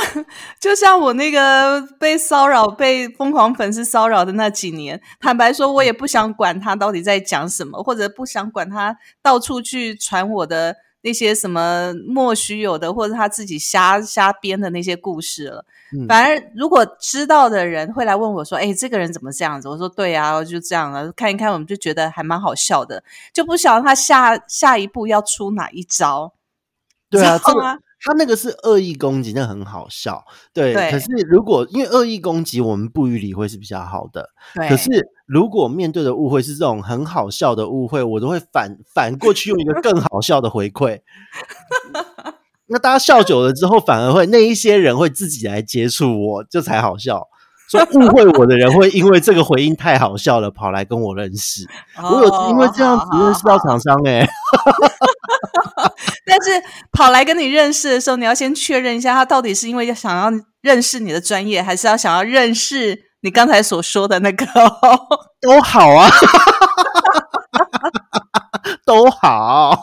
[0.59, 15.65] 就像我那个被骚扰、被疯狂粉丝骚扰的那几年，坦白说，我也不想管他到底在讲什么，或者不想管他到处去传我的那些什么莫须有的，或者他自己瞎瞎编的那些故事了。
[15.93, 26.33] 嗯反而如果知道的人会来问我说：“哎，这个人怎么这样子？”我说：“对啊，我就这样了。”看一看，我们就觉得还蛮好笑的，就不晓得他下下一步要出哪一招。
[27.09, 27.51] 对啊，这
[28.03, 30.25] 他那个是恶意攻击，那很好笑。
[30.53, 34.29] 对，对可是如果因为恶意攻击，我们不予理会是比较好的。
[34.55, 34.89] 对，可是
[35.27, 41.01] 如果面对的误会是这种很好笑的误会，我都会反反过去用一个更好笑的回馈。
[42.71, 47.27] 那大家笑久了之后，反而会那一些人会自己来接触我，这才好笑。
[47.69, 51.65] 所以误会我的人会因为这个回应太好笑了，跑来跟我认识。
[52.01, 54.27] 我有因为这样子认识到厂商哎、
[56.25, 60.29] 但是跑来跟你认识的时候，你要先确认一下，他到底是因为想要
[60.61, 64.45] 认识你的专业，还是要想要认识你刚才所说的那个
[65.39, 66.09] 都好啊。
[68.85, 69.81] 都好，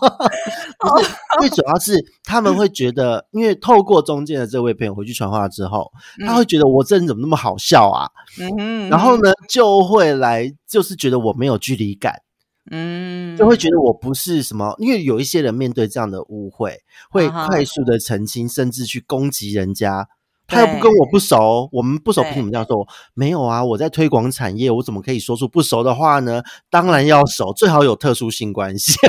[1.40, 5.90] 最主要是他们会觉得，因为透过中间的这位朋友回去传话之后，
[6.26, 8.10] 他会觉得我这人怎么那么好笑啊？
[8.40, 12.22] 嗯，然后呢，就会来，就是觉得我没有距离感，
[12.70, 20.08] 嗯，就会觉得我不是什么，因为有一些人面对这样的误会，会快速的澄清，甚至去攻击人家。
[20.48, 22.88] 他又不跟我不熟，我们不熟，凭什么这样说？
[23.12, 26.42] 没有啊，我在推广产业，我怎么可以说出不熟的话呢？
[26.70, 28.94] 当然要熟，最好有特殊性关系。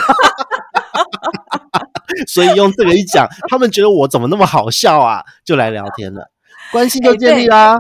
[2.28, 5.24] 所以用这个一讲，他们觉得我怎么那么好笑啊？
[5.46, 6.30] 就来聊天了，
[6.74, 7.80] 关系就建立啦。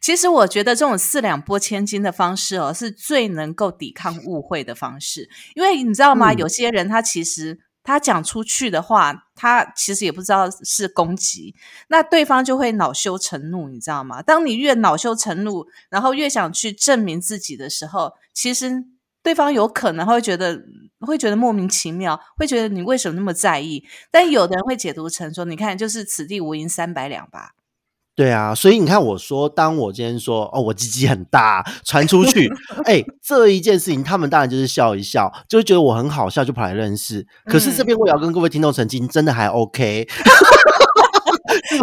[0.00, 6.32] 其实我觉得这种四两拨千斤的方式哦，是最能够抵抗误会的方式，因为你知道吗？
[6.32, 7.60] 有些人他其实。
[7.84, 11.54] 他讲出去的话，他其实也不知道是攻击，
[11.88, 14.22] 那对方就会恼羞成怒，你知道吗？
[14.22, 18.84] 当你越恼羞成怒，然后越想去证明自己的时候，其实
[19.22, 20.64] 对方有可能会觉得
[21.00, 23.84] 会觉得莫名其妙，会觉得你为什么那么在意？
[24.10, 27.52] 但有的人会解读成说，你看，就是此地无银三百两吧。
[28.16, 32.48] 对啊，所以你看，我说，当我今天说哦，我鸡鸡很大，传出去，
[32.86, 37.26] 哎，这一件事情，他们当然就是笑一笑，就会觉得我很好笑，就跑来认识。
[37.46, 40.06] 可是这边我也要跟各位听众澄清，真的还 OK。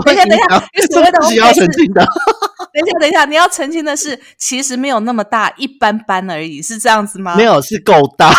[0.05, 2.05] 等一下，等一下，你所谓的 OK 要澄清的。
[2.73, 7.35] 等一下，等一下，你要澄清的是，其实没有那么大，一般般而已，是这样子吗？
[7.35, 8.33] 没有，是够大。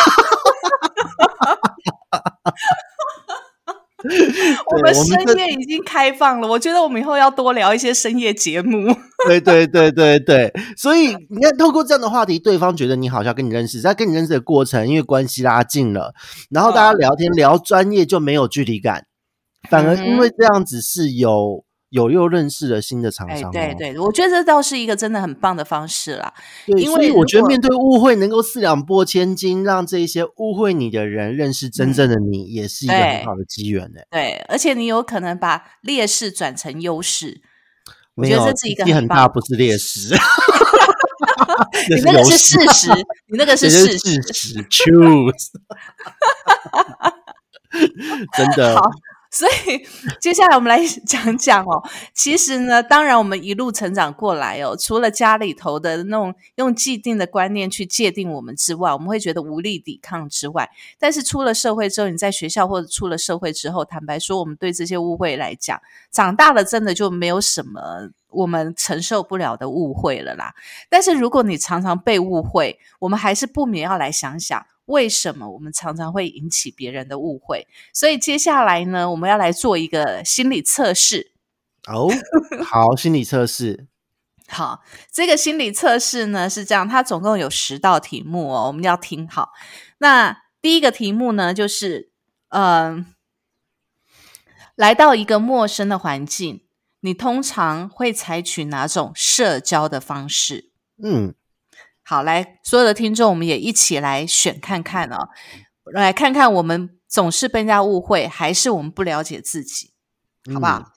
[4.73, 8.95] 我们深夜已经开放了，我觉得我们以后要多聊一些深夜节目。
[9.27, 16.15] 对对对对对，所以你看，透过这样的话题，对方觉得你好像跟你认识，在跟你认识的过程，因为关系拉近了，
[16.51, 19.07] 然后大家聊天聊专业就没有距离感，
[19.71, 21.65] 反而因为这样子是有。
[21.93, 26.33] 有又认识了新的厂商，对对，我觉得这倒是一个真的很棒的方式啦。
[26.67, 34.01] 对，因为我觉得面对误会，能够四两拨千斤，让这些误会你的人认识真正的你，也是一个很好的机缘呢。
[34.11, 37.43] 对，而且你有可能把劣势转成优势。
[38.15, 40.15] 我觉得这是一个很大，不是劣势。
[41.91, 42.91] 你那个是事实，
[43.27, 44.63] 你那个是事实。
[44.73, 45.51] Choose，
[48.35, 48.81] 真的。
[49.33, 49.83] 所以
[50.21, 70.55] 接下来我们来讲讲哦，其实呢，当然我们一路成长过来哦，除了家里头的那种用既定的观念去界定我们之外，我们会觉得无力抵抗之外，但是出了社会之后，你在学校或者出了社会之后，坦白说，我们对这些误会来讲，长大了真的就没有什么我们承受不了的误会了啦。
[70.91, 74.67] 但是如果你常常被误会，我们还是不免要来想想。
[74.87, 77.67] 为什么我们常常会引起别人的误会？
[77.93, 81.33] 所以接下来呢，我们要来做一个心理测试。
[81.87, 82.11] 哦，
[82.65, 83.87] 好，心理测试。
[84.49, 89.51] 好，这个心理测试呢是这样，它总共有十道题目哦，我们要听好。
[89.99, 92.11] 那第一个题目呢，就是
[92.49, 93.07] 嗯，
[94.75, 96.65] 来到一个陌生的环境，
[97.01, 100.71] 你通常会采取哪种社交的方式？
[101.03, 101.35] 嗯。
[102.05, 105.29] 好，来，所有的听众，我们也一起来选看看哦，
[105.93, 109.93] 来看看我们总是被人家误会，还是我们不了解自己，
[110.53, 110.93] 好不好？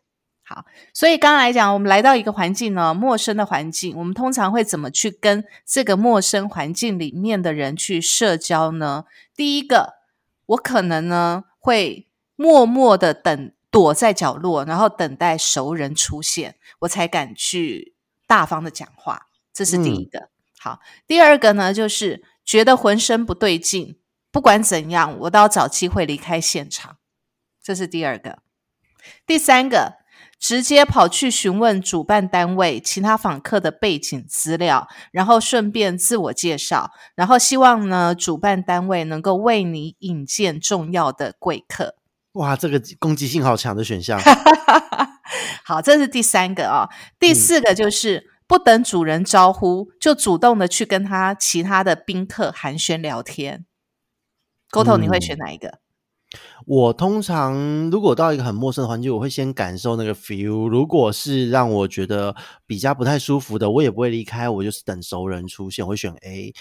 [0.47, 9.05] 好，所以刚刚来讲，我们来到一个环境呢，陌生的环境，我们通常会怎么去跟这个陌生环境里面的人去社交呢？
[9.35, 9.93] 第一个，
[10.45, 17.95] 我可能呢会默默的等，躲在角落，然后等待熟人出现，我才敢去
[18.27, 20.29] 大方的讲话，这是第一个。
[20.65, 23.99] 好，第二个呢，就是觉得浑身不对劲，
[24.31, 26.97] 不管怎样，我都要找机会离开现场。
[27.61, 28.39] 这是第二个。
[29.27, 29.97] 第三个，
[30.39, 41.93] 直接跑去询问主办单位其他访客的背景资料，然后顺便自我介绍，然后希望呢，主办单位能够为你引荐重要的贵客。
[42.31, 44.19] 哇，这个攻击性好强的选项。
[45.63, 46.89] 好，这是第三个啊。
[47.19, 48.31] 第四个就是。
[48.47, 53.65] 不等主人招呼，就主动的去跟他其他的宾客寒暄聊天。
[54.69, 55.79] 沟通，你会选哪一个？
[56.65, 60.67] 我通常如果到一个很陌生的环境，我会先感受那个 feel。
[60.67, 66.53] 如果是让我觉得比较不太舒服的，我也不会离开，我就是等熟人出现，我会选 A。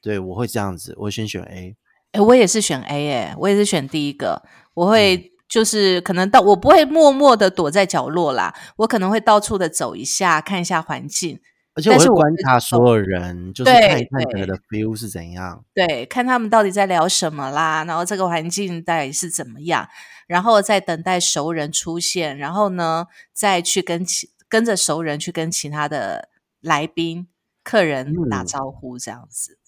[0.00, 1.76] 对，我会这样子，我会先选 A。
[2.12, 4.42] 哎，我也是选 A，哎，我也是选第一个，
[4.74, 5.30] 我会。
[5.52, 11.38] 就是可能到我不会默默的躲在角落啦，我可能会到处的走一下，看一下环境，
[11.74, 19.86] 而且我会观察所有人，就是看一看整个的 feel 是怎样，对，看他们到底在聊什么啦，然后这个环境到底是怎么样，
[20.26, 26.30] 然后再等待熟人出现，然后呢，再去跟其跟着熟人去跟其他的
[26.62, 27.28] 来宾
[27.62, 29.58] 客人打嗯招呼这样子。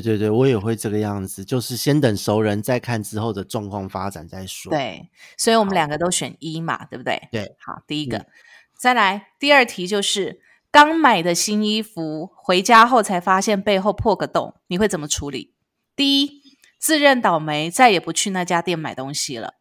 [0.00, 7.28] 对对对，我也会这个样子，就是先等熟人再看之后的状况发展再说。，对，所以我们两个都选一嘛，对不对？
[7.30, 8.26] 对，好，第一个，嗯
[8.76, 10.40] 再来第二题就是
[10.70, 15.54] 刚买的新衣服回家后才发现背后破个洞，你会怎么处理？
[15.94, 16.42] 第一，
[16.78, 19.54] 自认倒霉，再也不去那家店买东西了。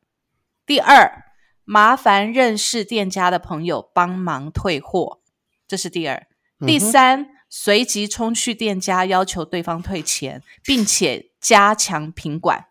[0.65, 1.25] 第二，
[1.63, 5.19] 麻烦认识店家的朋友帮忙退货，
[5.67, 6.25] 这是第二。
[6.65, 12.65] 第三，随即冲去店家要求对方退钱，并且加强品管。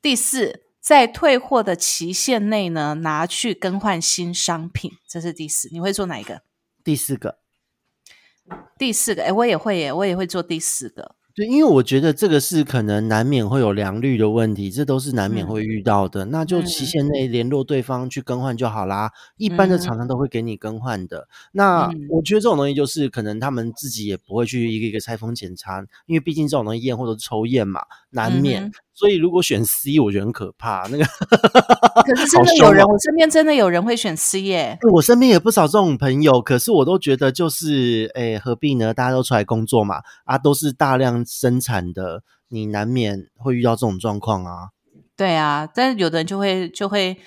[0.00, 5.68] 第四，在退货的期限内呢，拿去更换新商品，这是第四。
[5.72, 6.42] 你会做哪一个？
[6.84, 7.40] 第四个，
[8.78, 11.16] 第四个，哎，我也会耶，我也会做第四个。
[11.36, 16.24] 对，因为我觉得这个是可能难免会有良率的问题，这都是难免嗯会遇到的。
[16.24, 19.12] 那就期嗯限内联络对方去更换就好啦。
[19.36, 21.28] 一般的嗯厂商都会给你更换的。
[21.52, 28.72] 那嗯我觉得这种东西就是可能他们自己也不会去一个一个拆封检查，因为毕竟这种东西验货都是抽验嘛，难免。
[28.98, 30.88] 所以如果选 C，我觉得很可怕。
[30.90, 31.04] 那个
[32.02, 34.78] 可是真的有人，哦我身边真的有人会选 C 耶。
[34.90, 38.94] 我身边也不少这种朋友，可是我都觉得就是，哎，何必呢？
[38.94, 44.70] 大家都出来工作嘛，啊，都是大量生产的，你难免会遇到这种状况啊。
[45.14, 47.18] 对啊，但是有的人就会就会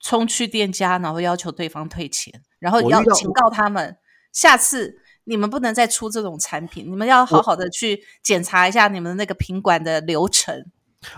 [0.00, 3.96] 冲去店家，然后要求对方退钱，然后要警告他们，
[4.30, 10.66] 下次你们不能再出这种产品，你们要好好的去检查一下你们的那个品管的流程。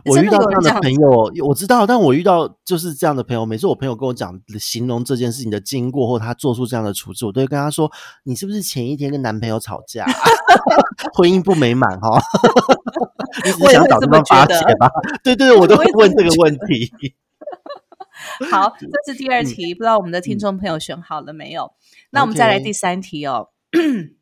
[0.05, 3.45] 我遇到这样的朋友，我知道，但我遇到就是这样的朋友。
[3.45, 7.91] 每次我朋友跟我讲形容这件事情的经过，或他做出这样的处置，我都会跟他说
[8.24, 10.05] ：“你是不是前一天跟男朋友吵架，
[11.14, 12.20] 婚姻不美满哈？
[13.45, 14.91] 你只想找地方发泄吧？”
[15.22, 16.91] 对对对，我都会问这个问题。
[18.51, 18.72] 好，
[19.05, 21.70] 这是第二嗯题，不知道我们的听众朋友选好了没有？
[22.11, 23.49] 那我们再来第三题哦。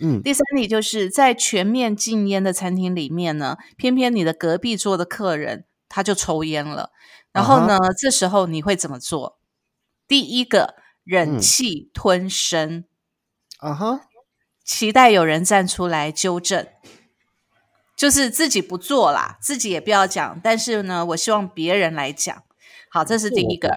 [0.00, 6.90] 嗯，第三题就是在全面禁烟的餐厅里面呢，偏偏你的隔壁桌的客人他就抽烟了，
[7.32, 9.38] 然后呢，这时候你会怎么做？
[10.08, 10.74] 第一个，
[11.04, 11.40] 忍嗯。
[11.40, 12.84] 气吞声，
[13.58, 14.00] 啊哈，
[14.64, 16.66] 期待有人站出来纠正，
[17.96, 22.42] 就是自己不做啦，自己也不要讲，但是呢，我希望别人来讲。
[22.90, 23.70] 好，这是第一个。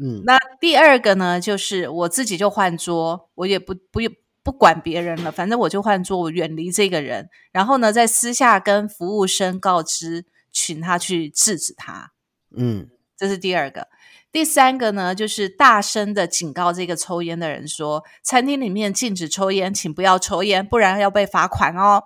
[0.00, 4.00] 嗯，那第二个呢，就是我自己就换桌，我也不不
[4.44, 12.12] 不管别人了，反正我就换桌，我远离这个人，然后呢，在私下跟服务生告知，请他去制止他。
[12.54, 13.88] 嗯，这是第二个。
[14.30, 22.02] 第三个呢，就是大声的警告这个抽烟的人说，餐厅里面禁止抽烟，请不要抽烟，不然要被罚款哦。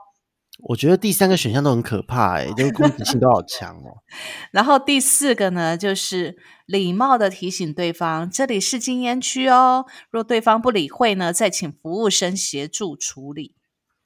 [0.60, 4.02] 我觉得第三个选项都很可怕、欸，哎，这个攻击性都好强哦。
[4.50, 6.36] 然后第四个呢，就是
[6.66, 9.86] 礼貌的提醒对方，这里是禁烟区哦。
[10.10, 13.54] 若对方不理会呢，再请服务生协助处理。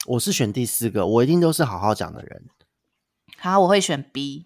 [0.05, 2.43] 我是选第四个，我一定都是好好讲的人，
[3.37, 4.45] 好，我会选 B。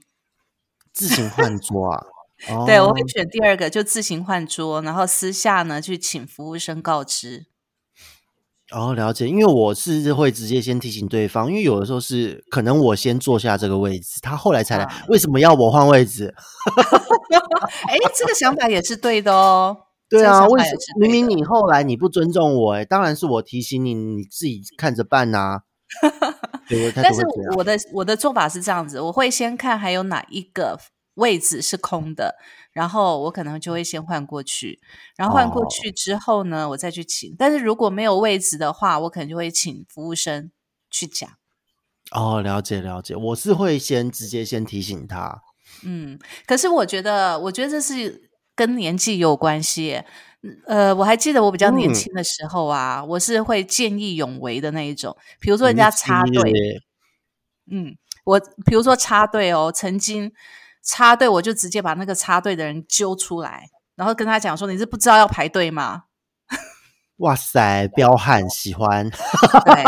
[0.93, 2.05] 自行换桌啊。
[2.49, 7.47] 哦、对，我会选第二个，就自行换桌，然后私下呢去请服务生告知。
[8.73, 16.33] 哦，了解，因为我是会直接先提醒对方，因为有的时候是可能我先坐下这个位置，他后来才来，啊为什么要我换位置？
[17.87, 19.77] 哎，这个想法也是对的哦。
[20.09, 25.59] 对啊，为什也是对的明明你后来你不尊重我、欸，当然是我提醒你，你自己看着办呐、
[26.95, 27.21] 但是。
[27.55, 30.77] 我的我的做法是这样子，我会先看还有哪一个
[31.17, 32.35] 位置是空的，
[32.71, 34.79] 然后我可能就会先换过去，
[35.15, 37.35] 然后换过哦去之后呢，我再去请。
[37.37, 40.51] 但是如果没有位置的话，我可能就会请服务生
[40.89, 41.29] 去讲。
[42.11, 45.41] 哦，了解了解，我是会先直接先提醒他。
[45.83, 50.01] 嗯，可是我觉得，我觉得这是跟年纪有关系。
[50.67, 55.17] 呃，我还记得我比较年嗯轻的时候啊，我是会见义勇为的那一种。
[55.41, 56.53] 比如说人家插队，
[57.69, 60.31] 嗯，我比如说插队哦，曾经
[60.87, 66.05] 插队，我就直接把那个插队的人揪出来，然后跟他讲说：“你是不知道要排队吗
[67.17, 69.09] 哇塞，彪悍，喜欢。？
[69.65, 69.83] ”对。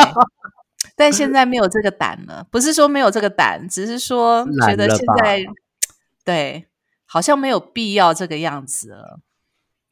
[0.97, 5.41] 但现在没有这个胆了，不是说没有这个胆，只是说觉得现在
[6.25, 6.67] 对
[7.05, 9.21] 好像没有必要这个样子了。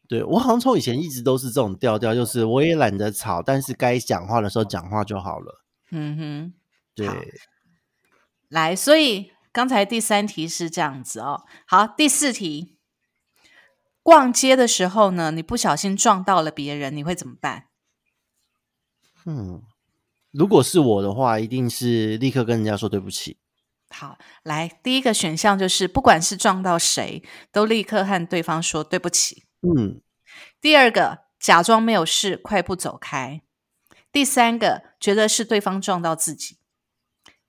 [0.10, 5.64] 对我好像从以前一直都是这种调调，就是我也懒得吵，但是该讲话的时候讲话就好了。
[5.92, 6.54] 嗯哼。
[6.94, 7.16] 对，好
[8.50, 11.44] 来，所以刚才第三题是这样子哦。
[11.66, 12.78] 好，第四题，
[14.04, 17.64] 逛街的时候呢，你不小心撞到了别人，你会怎么办？
[19.26, 19.64] 嗯，
[20.30, 23.40] 如果是我的话，一定是立刻跟人家说对不起。
[23.90, 29.46] 好，来，第一个选项就是，不管是撞到谁，都立刻和对方说对不起。
[29.62, 30.04] 嗯，
[30.62, 33.42] 第二个，假装没有事，快步走开。
[34.12, 36.60] 第三个觉得是对方撞到自己。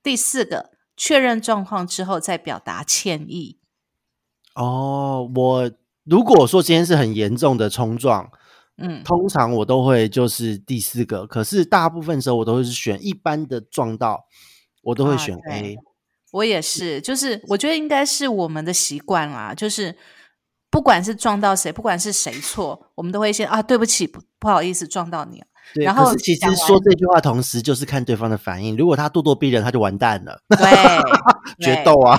[0.03, 3.59] 第四个确认状况之后再表达歉意。
[4.55, 5.71] 哦，我
[6.05, 8.29] 如果说今天是很严重的冲撞，
[8.77, 14.27] 嗯，通常我都会就是第四个，可是大部分时候我都会是选一般的撞到，
[14.83, 15.77] 我都会选 A。
[16.33, 19.97] 我也是，就是我觉得应该是我们的习惯啦，就是
[20.71, 25.47] 不管是撞到谁，不管是谁错，我们都会先啊，对不起，不不好意思撞到你了。
[25.75, 30.59] 对，然后可是其实说这句话同时就是看对方的反应，如果他咄咄逼人，他就完蛋了，对，
[31.65, 32.19] 决斗啊！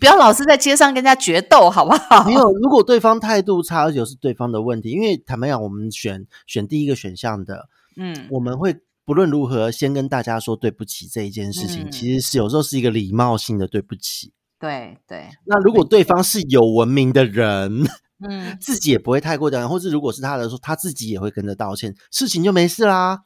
[0.00, 2.24] 不要老是在街上跟人家决斗，好不好？
[2.24, 14.32] 没有，如果对方态度差，而且是对方的问题，因为坦白讲，我们选选第一个选项的，嗯，我们会不论如何先跟大家说对不起这一件事情，嗯其实是有时候是一个礼貌性的对不起。
[14.58, 17.84] 对对，那如果对方是有文明的人，
[18.22, 23.22] 嗯，自己也不会太过讲，或是如果是他的时候，他自己也会跟着道歉，事情就没事啦，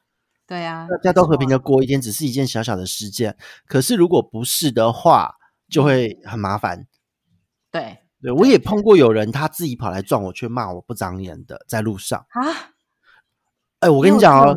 [0.47, 3.37] 对啊，大家都和平的过一天，只是一件小小的事件。
[3.67, 5.35] 可是如果不是的话，
[5.69, 6.87] 就会很麻烦。
[7.71, 12.25] 对对我也碰过有人他自己跑来撞我，却骂我不长眼的，在路上。
[12.31, 12.73] 啊，
[13.81, 14.55] 哎，我我跟你讲哦，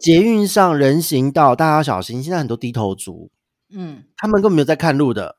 [0.00, 3.30] 捷运上人行道大家要小心，现在很多低头族，
[3.70, 5.38] 嗯，他们根本没有在看路的，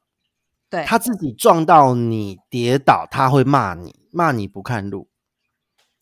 [0.70, 5.10] 对，他自己撞到你跌倒，他会骂你，骂你不看路。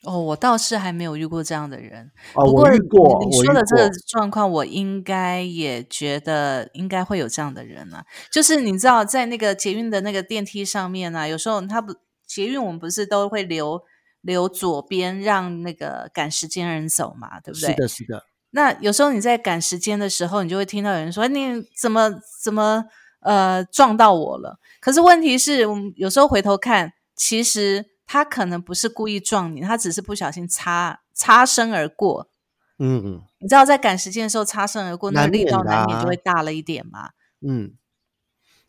[0.03, 2.11] 哦，我倒是还没有遇过这样的人。
[2.35, 8.05] 哦，不过我遇过，你说的这个状况，我应该也觉得应该会有这样的人啊。
[8.29, 11.95] 就是你知道，在那个捷运的那个电梯上面啊，有时候他不
[12.27, 13.81] 捷运，我们不是都会留
[14.19, 17.69] 留左边让那个赶时间人走嘛，对不对？
[17.69, 22.11] 是的，是的，那有时候你在赶时间的时候，你就会听到有人说：“你怎么
[22.43, 22.83] 怎么
[23.21, 32.29] 呃撞到我了？”可是问题是我们有时候回头看，其实他可能不是故意撞你，他只是不小心擦擦身而过。
[32.77, 37.09] 嗯嗯你知道在赶时间的时候擦身而过，那个力道难免就啊会大了一点嘛。
[37.41, 37.71] 嗯，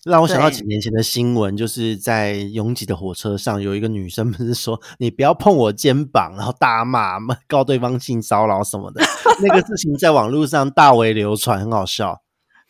[0.02, 9.02] 让我想到几年前的新闻，就是在拥挤的火车上，有一个女生不是说“你不要碰我肩膀”，然后大骂， 告对方性骚扰什么的，
[9.42, 12.22] 那个事情在网络上大为流传，很好笑。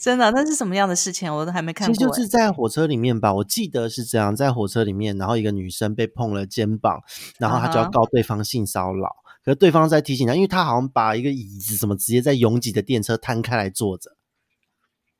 [0.04, 1.34] 真的，那是什么样的事情？
[1.34, 7.02] 我都还没看过、其实就是在火车里面吧，我记得是这样，在火车里面，然后一个女生被碰了肩膀，
[7.38, 9.16] 然后她就要告对方性骚扰。
[9.42, 14.10] 可是对方在提醒她，因为她好像把一个椅子什么直接在拥挤的电车摊开来坐着，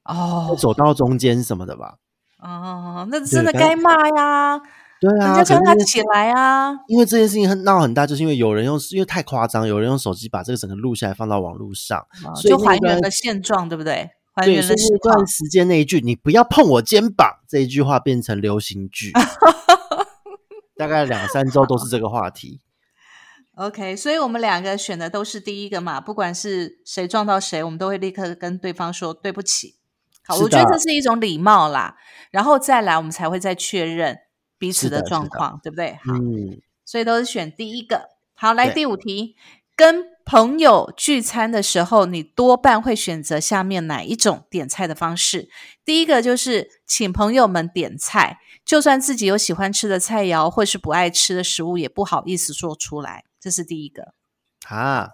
[0.04, 1.94] 哦走到中间什么的吧。
[2.40, 4.60] 哦，那真的该骂呀！
[5.00, 6.72] 对啊，人家叫他起来啊！
[6.88, 14.10] 因为这件事情很闹很大，就是因为有人用，因为太夸张，有人用手机把这个整个录下来放到网络上，哦所以那段就还原了现状，对不对？
[14.34, 15.26] 还对，原了那段。
[15.26, 19.12] 时间那一句“你不要碰我肩膀”这一句话变成流行句，
[20.76, 22.60] 大概两三周都是这个话题。
[23.54, 29.76] OK，所以我们两个选的都是第一个嘛，不管是谁撞到谁，我们都会立刻跟对方说对不起。
[30.26, 31.96] 好，我觉得这是一种礼貌啦，
[32.32, 34.18] 然后再来我们才会再确认
[34.58, 35.92] 彼此的状况，对不对？
[36.02, 38.08] 好，嗯，所以都是选第一个。
[38.34, 39.36] 好，来第五题，
[39.76, 45.48] 跟朋友聚餐的时候，你多半会选择下面哪一种点菜的方式？
[45.84, 54.14] 第一个就是请朋友们点菜，就算自己有喜欢吃的菜肴或是不爱吃的食物，也不好意思说出来，这是第一个。
[54.68, 55.10] 啊，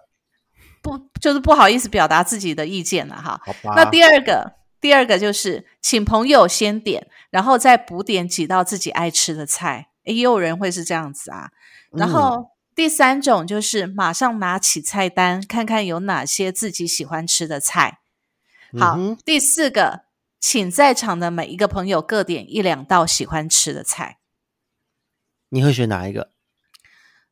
[0.81, 3.41] 不就是不好意思表达自己的意见了哈。
[3.75, 9.89] 那第二个，第二个就是请朋友先点，然后再补点几道自己爱吃的菜。
[10.05, 11.51] 也有人会是这样子啊。
[11.91, 12.51] 然嗯后、
[12.81, 17.99] 第三种就是马上拿起菜单，看看有哪些自己喜欢吃的菜。
[18.79, 20.05] 好，嗯第四个，
[20.41, 24.17] 请在场的每一个朋友各点一两道喜欢吃的菜。
[25.51, 26.31] 你会选哪一个？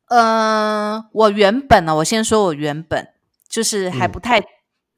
[0.09, 3.07] 嗯，我原本呢，我先说我原本
[3.49, 4.39] 就是还嗯不太、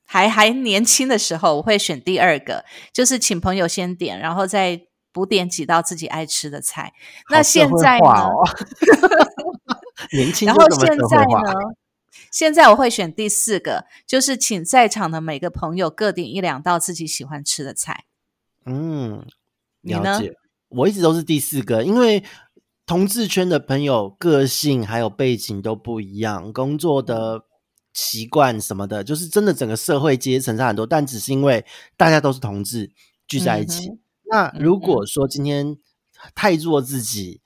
[0.05, 4.81] 还还年轻的时候，我会选第二个，就是请朋友先点，然后再
[5.13, 6.91] 补点几道自己爱吃的菜。
[7.29, 8.05] 那现在呢？
[8.05, 8.43] 哦
[10.13, 11.53] 年轻然后现在呢？
[12.29, 18.05] 现在我会选第四个，就是请在场的每个朋友各点一两道自己喜欢吃的菜。
[18.65, 19.25] 嗯，
[19.81, 20.33] 你呢了解。
[20.69, 22.23] 我一直都是第四个，因为
[22.85, 27.43] 同志圈的朋友个性还有背景都不一样，工作的
[27.93, 30.85] 习惯什么的，就是真的整个社会阶层差很多。
[30.85, 31.65] 但只是因为
[31.97, 32.91] 大家都是同志
[33.27, 33.99] 聚在一起，嗯
[34.31, 35.77] 那如果说今天
[36.33, 37.40] 太做自己，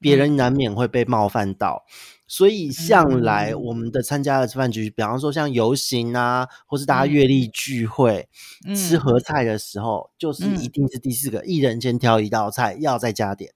[0.00, 1.84] 别嗯人难免会被冒犯到。
[2.30, 8.28] 所以向来嗯我们的参加的饭局，比方说像游行啊，或是大家嗯阅历聚会，
[8.66, 13.52] 嗯吃合菜的时候，就是嗯一定是第四个，一人先挑一道菜，要再加点。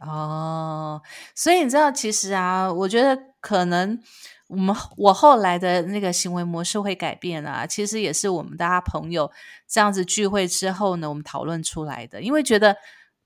[0.00, 1.02] 哦，
[1.34, 4.00] 所以你知道，其实啊，我觉得可能
[4.48, 9.30] 我们我后来的那个行为模式会改变啊，其实也是我们大家朋友
[9.68, 12.22] 这样子聚会之后呢，我们讨论出来的。
[12.22, 12.74] 因为觉得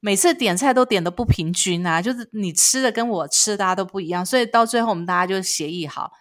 [0.04, 6.12] 每次点菜都点的不平均啊，就是你吃的跟我吃的大家都不一样，所以到最后我们大家就协议好，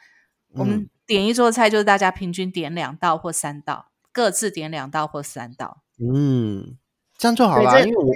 [0.54, 5.80] 我们点一桌菜就是大家平均点两道或三道，各自点两道或三道。
[6.00, 6.78] 嗯，
[7.18, 8.14] 这样就好了，因为我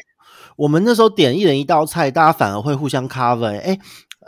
[0.55, 3.59] 我们那时候点一人一道菜，大家反而会互相 cover。
[3.59, 3.77] 哎。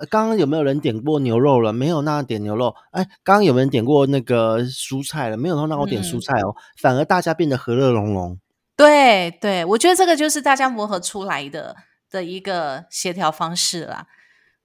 [0.09, 1.73] 刚刚有没有人点过牛肉了？
[1.73, 2.73] 没有，那点牛肉。
[2.91, 5.35] 哎，刚刚有没有人点过那个蔬菜了？
[5.35, 6.55] 没有，那让我点蔬菜哦。
[6.81, 8.39] 反而大家变得和乐融融。
[8.79, 11.75] 对对，我觉得这个就是大家磨合出来的
[12.09, 14.07] 的一个协调方式啦。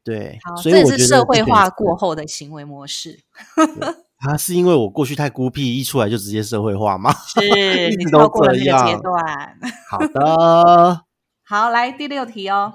[0.05, 3.25] 对，所以这是社会化过后的行为模式。
[4.19, 7.12] 他 是因为我过去太孤僻，一出来就直接社会化吗？
[7.12, 7.41] 是，
[7.99, 9.59] 你超过了这个阶段。
[9.91, 11.05] 好的，
[11.43, 12.73] 好，来第六题哦。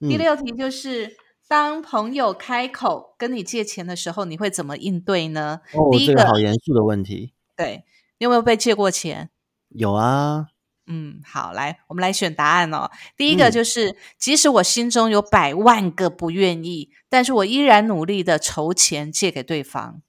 [0.00, 1.16] 第六题就是。
[1.50, 5.62] 当朋友开口跟你借钱的时候，你会怎么应对呢？
[5.72, 7.34] 哦，这个好严肃的问题。
[7.56, 7.82] 对，
[8.20, 9.30] 你有没有被借过钱？
[9.70, 10.49] 有啊。
[10.92, 12.90] 嗯，好，来，我们来选答案哦。
[13.16, 20.02] 第一个就是，即使我心中有百万个不愿意，但是我依然努力的筹钱借给对方。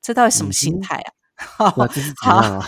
[0.00, 1.12] 这到底什么心态啊？
[2.24, 2.64] 好，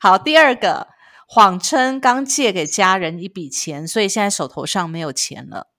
[0.00, 0.16] 好。
[0.16, 0.86] 第二个，
[1.26, 5.72] 谎称刚借给家人一笔钱，所以现在手头上没有钱了。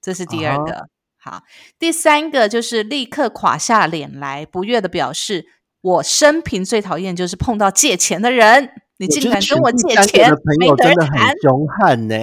[0.00, 1.44] 这是第二个，好，
[1.78, 5.46] 第三个就是立刻垮下脸来，不悦的表示：
[5.82, 12.16] 我生平最讨厌就是碰到借钱的人，你竟敢跟我借钱，的朋友真的很凶悍呢，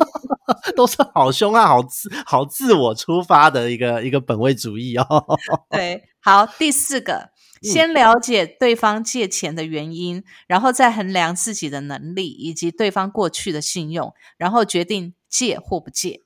[0.74, 5.06] 都是好凶悍、好自、好自我出发的一个一个本位主义哦。
[5.70, 7.28] 对，好，第四个，
[7.60, 16.22] 先了解对方借钱的原因，然后再衡量自己的能力以及对方过去的信用，然后决定借或不借。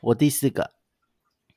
[0.00, 0.70] 我第四个，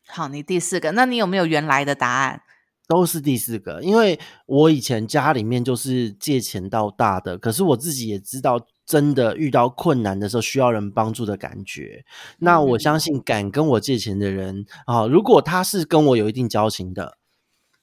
[0.06, 2.42] 好，你第四个，那你有没有原来的答案？
[2.90, 12.04] 都是第四个，因为我以前家里面就是借钱到大的，可是我自己也知道，真的遇到困难的时候需要人帮助的感觉。
[12.40, 17.18] 那我相信敢跟我借钱的人啊，如果他是跟我有一定交情的，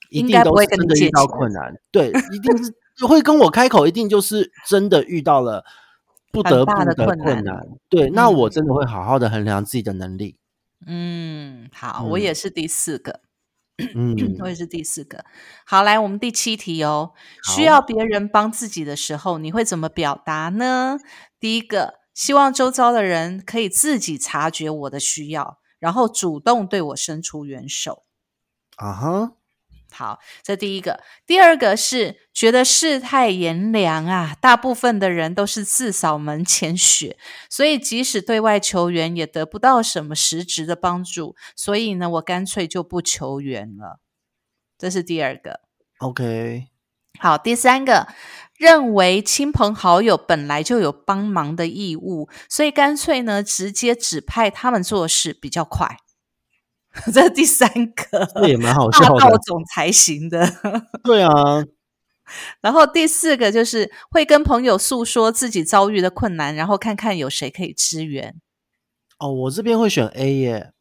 [0.09, 2.73] 一定都是真的遇到困难，对，一定是
[3.07, 5.63] 会跟我开口，一定就是真的遇到了。
[6.29, 10.35] 不得不的困难，对，那我真的会好好的衡量自己的能力。
[10.85, 13.21] 嗯，好，我也是第四个，
[13.95, 15.23] 嗯，我也是第四个。
[15.65, 17.13] 好，来，我们第七题哦。
[17.55, 20.97] 需要别人帮自己的时候，你会怎么表达呢？
[21.39, 28.03] 第一个，希望周遭的人可以自己察觉我的需要，然后主动对我伸出援手。
[28.77, 29.36] 啊哈。
[29.97, 37.17] 好，这第一个，第二个是觉得世态炎凉啊，大部分的人都是自扫门前雪，
[37.49, 43.99] 所以即使对外求援也得不到什么实质的帮助，所以呢，我干脆就不求援了。
[44.77, 45.61] 这是第二个。
[45.97, 46.67] OK，
[47.19, 48.07] 好，第三个，
[48.55, 55.97] 认为亲朋好友本来就有帮忙的义务，所以干脆呢，直接指派他们做事比较快。
[57.13, 60.47] 这是第三个，这也蛮好笑的，霸道总裁型的。
[61.03, 61.31] 对啊，
[62.61, 68.35] 然后第四个就是会跟朋友诉说自己遭遇的困难，然后看看有谁可以支援。
[69.19, 70.71] 哦，我这边会选 A 耶，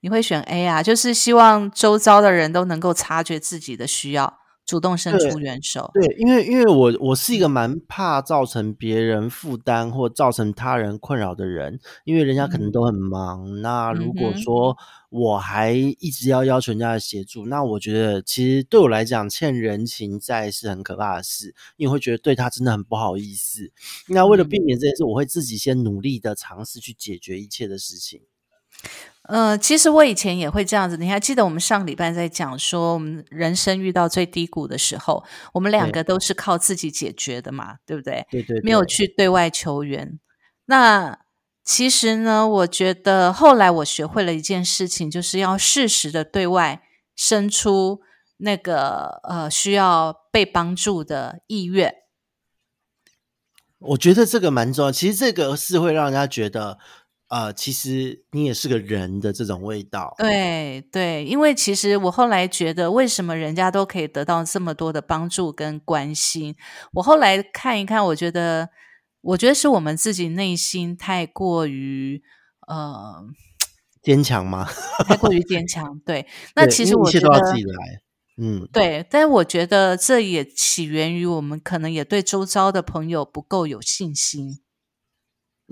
[0.00, 0.82] 你会选 A 啊？
[0.82, 4.38] 就是希望周遭的人都能够察觉自己的需要。
[4.66, 13.60] 主动伸出援手，对，因为因为我我是一个蛮怕造成别人负担或造成他人困扰的人，因为人家可能都很忙。
[13.60, 14.74] 那如果说
[15.10, 23.70] 我还一直要要求人家的协助，那我觉得其实对我来讲欠人情债是很可怕的事，因为会觉得对他真的很不好意思。
[24.08, 28.22] 那为了避免这件事，我会自己先努力的尝试去解决一切的事情。
[29.26, 30.98] 呃，其实我以前也会这样子。
[30.98, 38.26] 你还记得我们上礼拜在讲说，我们人生遇到最低谷的时候，我们两个都是靠自己解决的嘛，对不对？
[38.30, 40.20] 对对，没有去对外求援。
[40.66, 41.18] 那
[41.64, 46.82] 其实呢，我觉得后来我学会了一件事情，就是要适时的对外
[47.16, 48.02] 伸出
[48.36, 51.94] 那个呃需要被帮助的意愿。
[53.78, 54.92] 我觉得这个蛮重要。
[54.92, 56.78] 其实这个是会让人家觉得。
[57.28, 66.54] 呃，其实你也是个人的这种味道，对对，因为其实我后来觉得，为什么人家都可以得到这么多的帮助跟关心？
[66.92, 68.68] 我后来看一看，我觉得，
[69.22, 72.22] 我觉得是我们自己内心太过于
[72.68, 73.24] 呃
[74.02, 74.68] 坚强吗？
[75.08, 76.26] 太过于坚强，对。
[76.54, 78.02] 那其实我觉得自己来，
[78.36, 79.04] 嗯，对。
[79.10, 84.60] 但是我觉得这也起源于我们可能也对周遭的朋友不够有信心，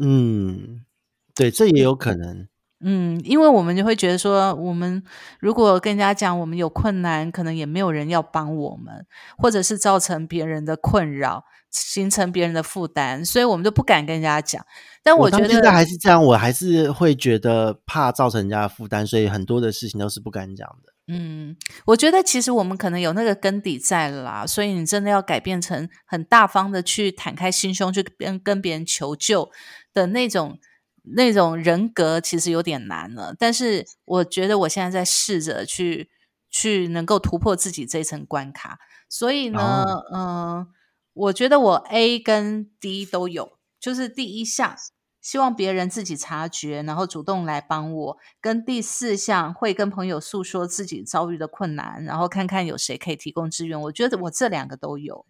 [0.01, 0.87] 嗯。
[1.35, 2.47] 对，这也有可能。
[2.85, 5.01] 嗯，因为我们就会觉得说，我们
[5.39, 9.07] 如果跟人家讲我们有困难，可能也没有人要帮我们，
[9.39, 14.67] 或者是造成别人的困扰，形成别人的负担，所以我们就不敢跟人家讲。
[15.01, 20.93] 但我觉得现在还是这样，我还是会觉得怕造成人家的负担，所以很多的事情都是不敢讲的。
[21.07, 21.57] 嗯，
[21.87, 29.53] 我觉得其实我们可能有那个根底在了啦，所以你真的要改变成很大方的去坦开心胸去跟跟别人求救
[29.95, 30.59] 的那种。
[31.03, 36.11] 那种人格其实有点难了，但是我觉得我现在在试着去
[36.49, 38.79] 去能够突破自己这层关卡，
[39.09, 39.85] 所以呢，
[40.15, 40.67] 嗯，
[41.13, 44.77] 我觉得我 A 跟 D 都有，就是第一项
[45.21, 53.81] 希望别人自己察觉，然后主动来帮我，跟第四项会跟朋友诉说自己遭遇的困难，然后看看有谁可以提供支援。
[53.81, 55.27] 我觉得我这两个都有。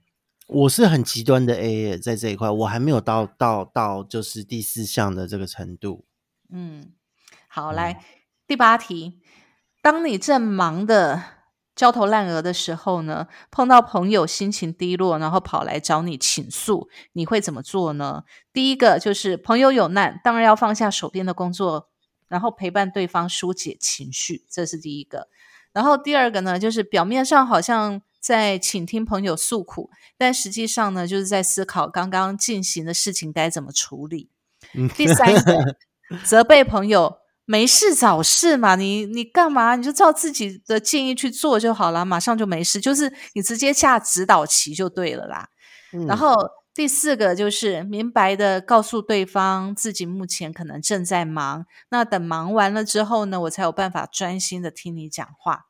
[0.53, 6.05] 我是很极端的 A，在这一块，我还没有到到到就是第四项的这个程度。
[6.51, 6.93] 嗯，
[7.49, 8.05] 好，来
[8.47, 9.23] 第八题，
[9.81, 11.23] 当你正忙的
[11.75, 18.25] 焦头烂额的时候呢，碰到朋友心情低落，然后跑来找你倾诉，你会怎么做呢？
[18.53, 21.89] 第一个就是朋友有难，当然要放下手边的工作，
[22.29, 25.29] 然后陪伴对方疏解情绪，这是第一个。
[25.73, 28.03] 然后第二个呢，就是表面上好像。
[28.23, 34.31] 在倾听朋友诉苦，但实际上呢，就是在思考刚刚进行的事情该怎么处理。
[34.97, 35.77] 第三个，
[36.25, 39.75] 责备朋友没事找事嘛，你你干嘛？
[39.75, 42.81] 你就照自己的建议去做就好了，马上就没事。
[42.81, 45.49] 就是你直接下指导棋就对了啦。
[46.07, 46.35] 然后
[46.73, 55.67] 第四个就是明白的告诉对方自己目前可能正在忙，那等忙完了之后呢，我才有办法专心的听你讲话。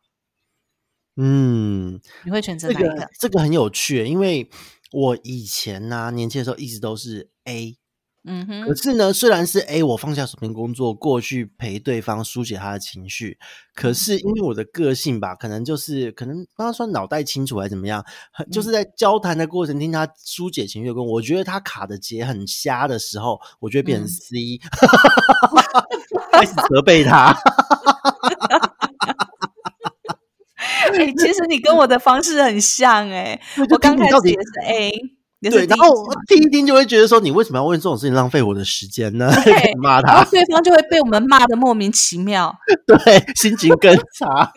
[1.16, 3.08] 嗯，你会选择哪一个？
[3.20, 4.48] 这个很有趣，因为
[4.92, 7.76] 我以前呢，年轻的时候一直都是 A，
[8.24, 8.66] 嗯哼。
[8.66, 13.36] 可是呢，虽然是 A，我放下手边工作过去陪对方疏解他的情绪，
[13.74, 18.02] 可是因为我的个性吧，可能就是可能不知道说脑袋清楚还是怎么样，
[18.50, 24.58] 就是在交谈的过程听他疏解情绪，跟我觉得他卡的结很瞎的时候，我就会变成 C，
[26.32, 27.36] 开始责备他。
[31.02, 33.40] 哎，其实你跟我的方式很像 哎，
[33.70, 34.92] 我刚开始也是 A，
[35.50, 35.92] 对，然后
[36.28, 39.30] 听一听就会觉得说，你为什么要问这种事情，浪费我的时间呢？
[39.82, 42.54] 骂他，然后对方就会被我们骂的莫名其妙，
[42.86, 44.52] 对，心情更差。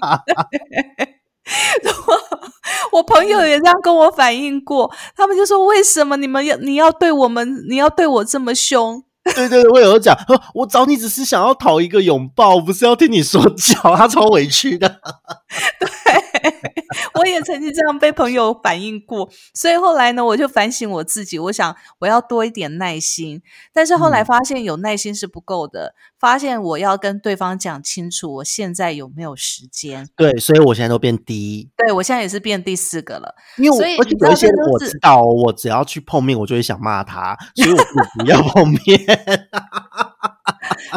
[2.91, 9.03] 我朋友也这样跟我反映过，他们就说，为什么你们要你要对我们，你要对我这么凶？
[9.23, 10.15] 对对对，我有讲，
[10.53, 14.87] 我找你只是想要讨一个拥抱，不是要听你说教，他超委屈的。
[15.79, 15.89] 对，
[17.15, 23.41] 我也曾经这样被朋友反映过，所以后来呢，我就反省我自己，我想我要多一点耐心。
[23.73, 30.07] 但是后来发现有耐心是不够的，发现我要跟对方讲清楚我现在有没有时间。
[30.15, 31.69] 对，所以我现在都变低。
[31.77, 33.35] 对，我现在也是变第四个了。
[33.57, 38.79] 因为我有一些我知道，我只要去碰面，我就会想骂他，所以我不不要碰面。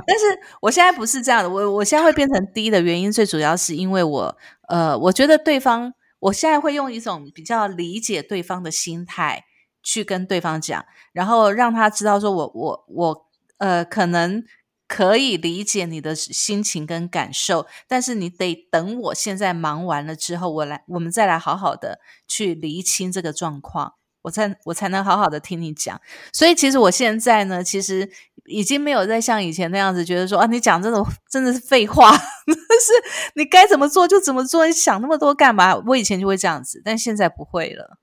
[0.07, 0.25] 但是
[0.61, 4.37] 我现在不是这样的，我我现在会变成低的原因，最主要是因为我
[4.69, 9.45] 呃，我觉得对方，我现在会用一种比较理解对方的心态
[9.83, 13.27] 去跟对方讲，然后让他知道说我我我
[13.59, 14.45] 呃，可能
[14.87, 23.98] 可以理解你的心情跟感受，但是你得等我现在忙完了之后，我来我们再来好好的去厘清这个状况。
[24.29, 25.99] 我才我才能好好的听你讲，
[26.35, 28.07] 所以其实我现在呢，其实
[28.45, 32.93] 已经没有再像以前那样子觉得说啊，你讲这种真的是废话，是
[33.37, 35.75] 你该怎么做就怎么做，你想那么多干嘛？
[35.87, 37.99] 我以前就会这样子，但现在不会了。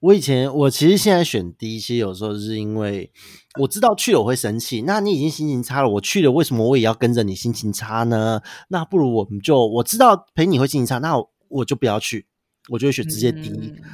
[0.00, 3.12] 我以前我其实现在选 D，其实有时候是因为
[3.60, 8.40] 我知道去了我会生气，那你已经心情差了，我去了为什么我也要跟着你心情差呢？
[8.68, 11.14] 那不如我们就我知道陪你会心情差，那
[11.48, 12.26] 我就不要去。
[12.68, 13.50] 我就会选直接 D，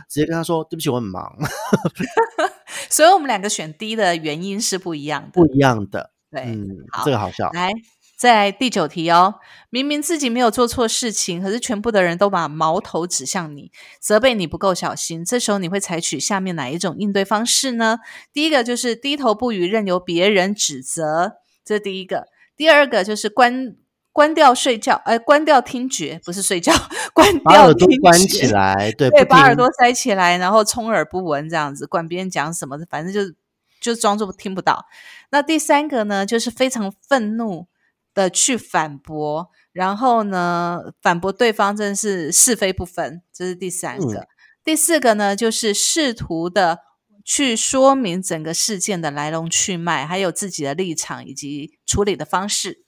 [0.08, 1.36] 直接跟他说对不起，我很忙。
[2.90, 6.10] 所以，我们两个选 D 的原因是不一样的，不一样的。
[6.30, 6.68] 对，嗯，
[7.04, 7.50] 这个好笑。
[7.52, 7.72] 来，
[8.18, 9.36] 在第九题哦，
[9.70, 15.24] 明明自己没有做错事情，可是全部的人都把矛头指向你，责备你不够小心。
[15.24, 17.98] 这时候，你会采取下面哪一种应对方式呢？
[18.32, 21.32] 第一个就是低头不语，任由别人指责，
[21.64, 22.26] 这是第一个。
[22.56, 23.76] 第二个就是关。
[24.18, 26.72] 关掉睡觉，哎，关掉听觉，不是睡觉，
[27.14, 33.32] 关掉耳朵关起来，对，对，把耳朵塞起来，然后充耳不闻，这样子，管别人讲什么，反正就
[33.80, 34.86] 就装作听不到。
[35.30, 37.68] 那第三个呢，就是非常愤怒
[38.12, 44.26] 的去反驳，然后呢，反驳对方真是是非不分，这是第三个。
[44.64, 46.80] 第四个呢，就是试图的
[47.24, 52.87] 去说明整个事件的来龙去脉，还有自己的立场以及处理的方式。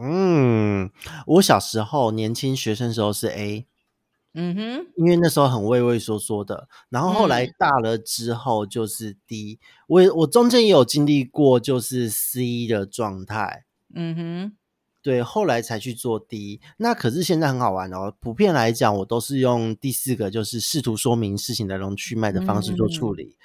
[0.00, 0.90] 嗯，
[1.26, 3.66] 我小时候年轻学生时候是 A，
[4.34, 7.54] 嗯哼，因为那时候很畏畏缩缩的，然后后来嗯。
[7.58, 13.64] 大了之后就是 D，、我也我中间也有经历过就是 C 的状态，
[13.94, 14.56] 嗯哼，
[15.02, 16.60] 对，后来才去做 D。
[16.78, 23.36] 那可是现在很好玩哦，普遍来讲，我都是用第四个，就是试图说明事情来龙去脉的方式做处理。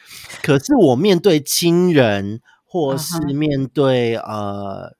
[0.41, 4.95] 可是我面对亲人，或是面对、呃，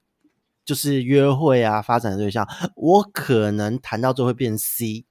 [0.70, 2.46] 就是约会啊、发展的对象，
[2.76, 5.04] 我可能谈到最后会变 C。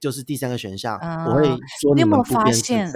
[0.00, 2.90] 就是第三个选项，我会啊说你有没有发现。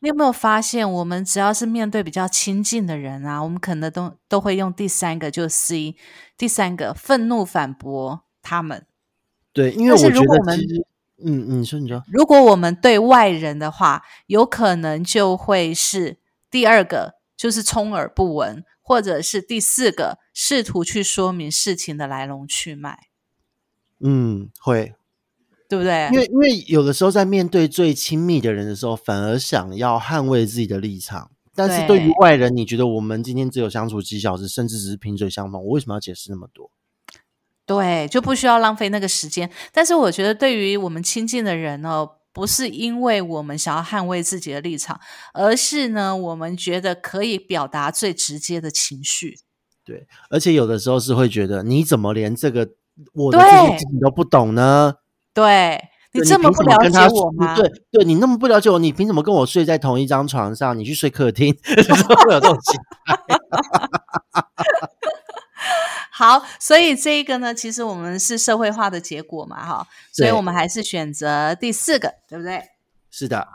[0.00, 5.96] 你有没有发现，我们只要是面对比较亲近的人啊，我们可能都都会用第三个，就是 C，
[6.36, 8.84] 第三个愤怒反驳他们。
[9.54, 10.86] 对，因为我觉得其实，
[11.24, 16.18] 嗯，嗯你说，你说，如果我们对外人的话，有可能就会是
[16.50, 22.98] 第二个，就是充耳不闻，或者是第四个，试图去说明事情的来龙去脉，
[24.00, 24.94] 嗯，会，
[25.68, 26.08] 对不对？
[26.12, 36.70] 因为因为有的时候在面对最亲密的人的时候，反而想要捍卫自己的立场，但是对于外人，你觉得我们今天只有相处几小时，甚至只是萍水相逢，我为什么要解释那么多？
[37.64, 39.50] 对，就不需要浪费那个时间。
[39.72, 45.00] 但是我觉得，对于我们亲近的人呢，不是因为我们想要捍卫自己的立场，
[45.32, 49.38] 而是呢，我们觉得可以表达最直接的情绪。
[49.84, 52.68] 对，而且有的时候是会觉得，你怎么连这个
[53.14, 54.94] 我的对这件事情都不懂呢？
[55.34, 55.80] 对
[56.12, 57.56] 你对这么不了解我吗？
[57.56, 60.78] 对，对你那么不了解我，你凭什么跟我睡在同一张床上？
[60.78, 62.78] 你去睡客厅， 就是会有这种情
[66.12, 72.62] 好，所以这一个呢，其实我们是社会化的结果嘛，哈，所以我们还是选择第四个，对不对？
[73.10, 73.48] 是的，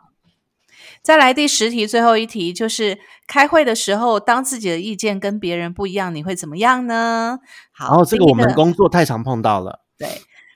[1.07, 7.39] 再来第十题，最后一题就是开会的时候，当自己的意见跟别人不一样，你会怎么样呢？
[7.71, 9.85] 好，这个我们工作太常碰到了。
[9.97, 10.09] 对，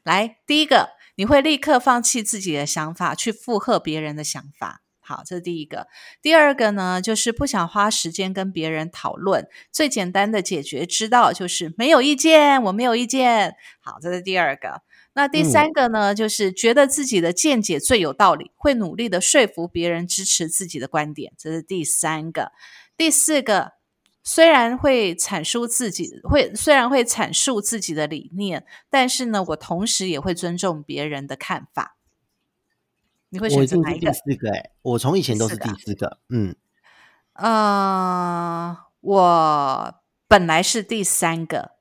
[0.04, 4.82] 来第一个，你会立刻放弃自己的想法，去附和别人的想法。
[5.00, 5.88] 好，这是第一个。
[6.22, 13.56] 第二个呢，就是不想花时间跟别人讨论，最简单的解决之道就是没有意见，我没有意见。
[13.80, 14.82] 好，这是第二个。
[15.14, 22.54] 那第三个呢，就是觉得自己的见解最有道理，会努力的说服别人支持自己的观点，这是第三个。
[22.96, 23.74] 第四个，
[24.24, 31.98] 虽然会阐述自己会虽然会阐述自己的理念，但是呢，我同时也会尊重别人的看法。
[33.30, 34.14] 你会我选择哪一个？
[34.14, 36.56] 四个哎、我从以前都是第四个啊第四个，嗯，
[37.34, 39.96] 呃，我
[40.28, 41.72] 本来是第三个，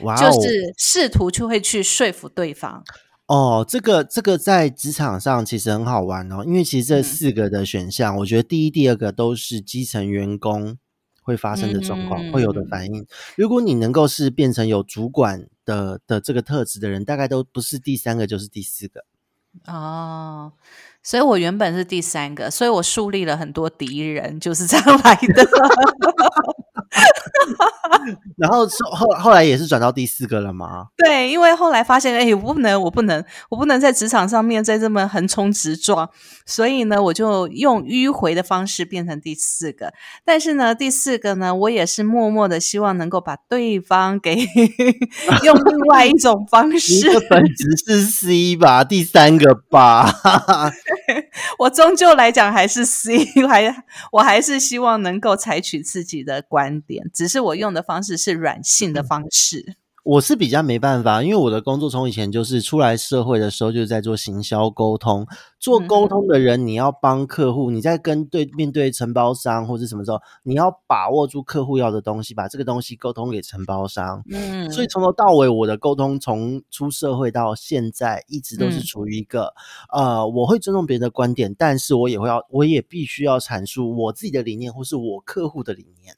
[0.00, 2.84] 哇哦，就是试图就会去说服对方。
[3.26, 10.78] 哦，这个这个在职场上其实很好玩哦，因为其实这嗯四个的选项，我觉得第一、第二个都是基层员工
[11.22, 13.04] 会发生的状况，会有的嗯反应。
[13.36, 19.04] 如果你能够是变成有主管的的这个特质的人，大概都不是第三个就是第四个。
[19.66, 20.52] 哦，
[21.02, 25.44] 所以我原本是第三个，所以我树立了很多敌人，就是这样来的。
[28.36, 30.86] 然后是后后来也是转到第四个了吗？
[30.96, 36.08] 对，因为后来发现，哎，我不能，我不能，我不能在职场上面再这么横冲直撞，
[36.44, 39.92] 所以呢，我就用迂回的方式变成第四个。
[40.24, 44.34] 但是呢，第四个呢，我也是默默的希望能够把对方给
[45.44, 50.12] 用另外一种方你式的，本质是 C 吧，第三个吧。
[51.58, 59.76] 我终究来讲还是 C， 还我还是希望能够采取自己的观点，只是我用的方式是软性的方式。
[60.06, 65.26] 我是比较没办法，因为我的工作从以前就是出来社会的时候就是在做行销沟通，
[65.58, 74.22] 做沟通的人你要帮客户，你在跟对面对承包商或者什么时候，你要把握住客户要的东西，把这个东西沟通给承包商。
[74.30, 78.86] 嗯，所以从头到尾，我的沟通从出社会到现在，一直都是嗯。
[78.86, 79.52] 处于一个、
[79.92, 86.14] 呃，我会尊重别人的观点，但是我也会要，我也必须要阐述我自己的理念或是我客户的理念，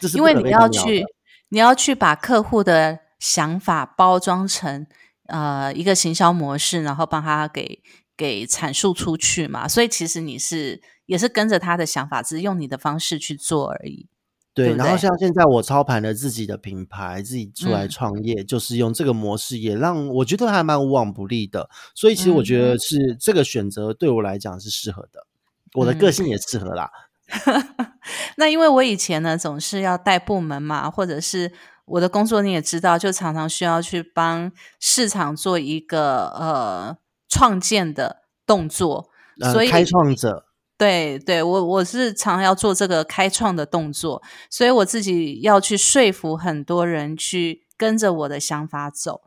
[0.00, 1.04] 这是因为你要去，
[1.48, 4.86] 你要去把客户的想法包装成
[5.28, 7.82] 呃一个行销模式，然后帮他给
[8.14, 9.66] 给阐述出去嘛。
[9.66, 14.06] 所以其实你是也是跟着他的想法，只是用你的方式去做而已。
[14.52, 21.70] 对，然后像现在我操盘了自己的品牌，自己出来嗯创业，就是用这个模式，也让我觉得还蛮无往不利的。
[21.94, 25.26] 所以其实我觉嗯得是这个选择对我来讲是适合的，
[25.72, 26.90] 我的个嗯性也适合啦。
[28.36, 31.50] 那因为我以前呢总是要带部门嘛，或者是
[31.86, 36.96] 我的工作你也知道，就常常需要去帮市场做一个呃
[37.28, 39.08] 创建的动作，
[39.40, 40.46] 呃所以开创者，
[40.78, 49.20] 对对，我我是常要做这个开创的动作，所以我自己要去说服很多人去跟着我的想法走。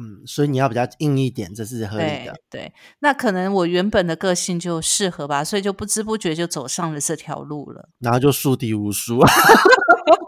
[0.00, 2.34] 嗯，所以你要比较硬一点，这是合理对的。
[2.50, 7.90] 对，那可能我原本的个性就适合吧，所以就不知不觉就走上了这条路了。
[8.00, 9.20] 然后就树敌无数。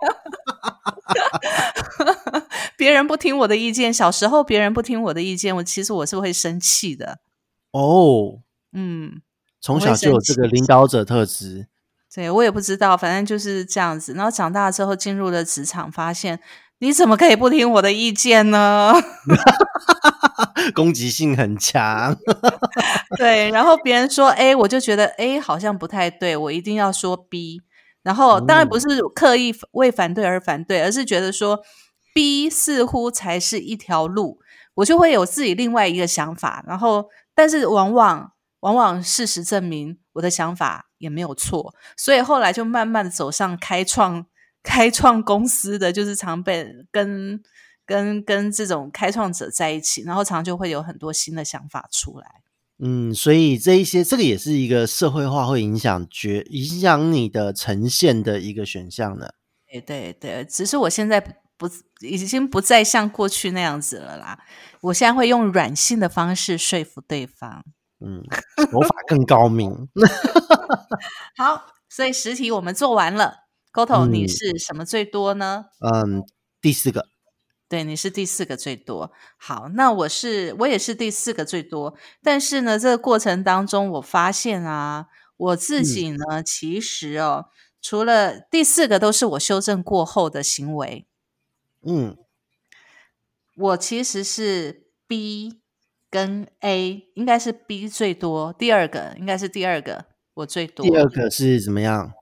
[2.76, 7.18] 别人不听我的意见，小时候别人不听我的意见，我其实我是会生气的。
[7.72, 8.40] 哦，
[8.72, 9.20] 嗯，
[9.60, 11.68] 从小就有这个领导者特质。
[12.14, 14.12] 对我也不知道，反正就是这样子。
[14.14, 16.38] 然后长大之后进入了职场，发现
[16.78, 18.94] 你怎么可以不听我的意见呢？
[20.74, 22.16] 攻击性很强。
[23.18, 27.60] 对，然后别人说 A，我就觉得 A 好像不太对，我一定要说 B。
[28.04, 31.60] 然后当然不是刻意为反对而反对，而是觉得说
[32.14, 34.38] B 似乎才是一条路，
[34.76, 36.64] 我就会有自己另外一个想法。
[36.66, 44.24] 然后，但是往往往往事实证明我的想法也没有错，所以后来就慢慢的走上开创
[44.62, 47.42] 开创公司的，就是常被跟
[47.84, 52.26] 跟跟这种开创者在一起，然后常就会有很多新的想法出来。
[52.78, 59.28] 嗯，所以这一些，这个也是一个社会化会影响决影响你的呈现的一个选项呢。
[59.70, 61.20] 对对对，只是我现在
[61.56, 64.38] 不已经不再像过去那样子了啦。
[64.80, 67.64] 我现在会用软性的方式说服对方。
[68.00, 68.22] 嗯，
[68.70, 69.88] 手法更高明。
[71.38, 73.44] 好，所以实题我们做完了。
[73.72, 75.66] Goto，、嗯你是什么最多呢？
[75.80, 76.22] 嗯，
[76.60, 77.06] 第四个，
[77.68, 79.10] 对，你是第四个最多。
[79.36, 81.96] 好，那我是我也是第四个最多。
[82.22, 87.46] 但是呢，这个过程当中，我发现啊，我自己呢，其实哦，
[87.80, 91.06] 除了第四个都是我修正过后的行为，
[91.86, 92.16] 嗯，
[93.56, 95.60] 我其实是 B
[96.10, 100.84] 跟 A，应该是 B 最多，第二个应该是第二个我最多。
[100.84, 102.12] 第二个是怎么样？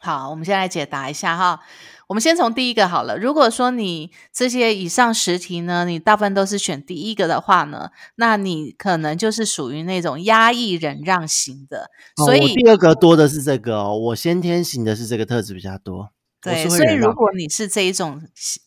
[0.00, 1.60] 好，我们先来解答一下哈。
[2.08, 3.16] 我们先从第一个好了。
[3.16, 11.88] 如果说你这些以上十题呢，你大部分都是选第一个的话呢，那你可能就是属于那种压抑忍让型的。
[12.16, 16.10] 哦所以，我第二个多的是这个哦，我先天型的是这个特质比较多。
[16.44, 18.20] 我对，所以如果你是这一种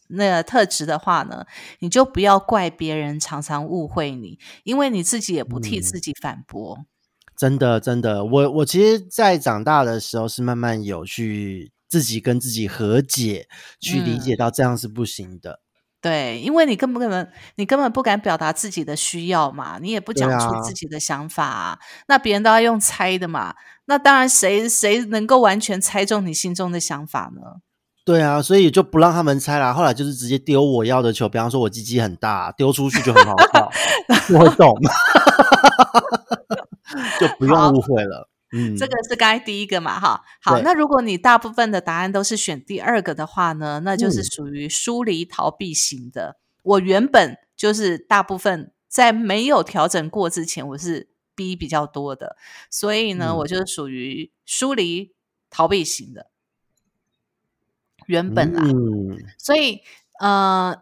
[0.10, 1.46] 那个特质的话呢，
[1.80, 6.86] 你就不要怪别人常常误会你，因为你自己也不替嗯自己反驳。
[7.38, 13.50] 真的，真的，我我其实，在长大的时候是慢慢有去自己跟自己和解，
[13.82, 15.60] 去理嗯解到这样是不行的。
[16.00, 23.56] 对，因为你根本根本你根本不敢表达自己的需要嘛，你也不讲出啊自己的想法、啊，那别人都要用猜的嘛。
[23.86, 27.42] 那当然谁，谁能够完全猜中你心中的想法呢？
[28.06, 29.74] 对啊，所以就不让他们猜啦。
[29.74, 33.72] 后来就是直接丢我要的球，比方说我鸡鸡很大，丢出去就很好 笑，
[34.30, 34.78] 就会动，
[37.20, 38.30] 就不好用误会了。
[38.56, 40.22] 嗯，这个是刚才第一个嘛，哈。
[40.40, 46.38] 好，那如果你大部分的答案都是选第二个的话呢，那就是嗯属于疏离逃避型的。
[46.62, 52.36] 我原本就是大部分在没有调整过之前，我是 B 比较多的，
[52.70, 55.16] 所以呢，嗯我就是属于疏离
[55.50, 56.28] 逃避型的。
[58.06, 59.82] 原本啦，嗯，所以
[60.20, 60.76] 呃，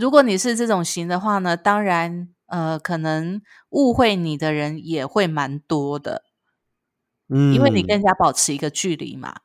[0.00, 6.24] 如果你是这种型的话呢，当然呃，可能误会你的人也会蛮多的，
[7.28, 9.36] 嗯，因为你跟人家保持一个距离嘛。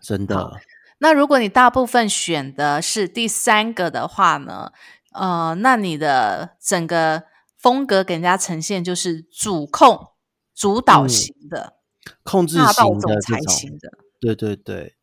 [0.00, 0.60] 真的，
[0.98, 4.72] 那如果你大部分选的是第三个的话呢，
[5.12, 7.24] 呃，那你的整个
[7.58, 10.08] 风格给人家呈现就是主控、
[10.54, 11.74] 主导嗯型的、
[12.22, 13.98] 控制霸道总裁型的。
[14.20, 14.94] 对对对，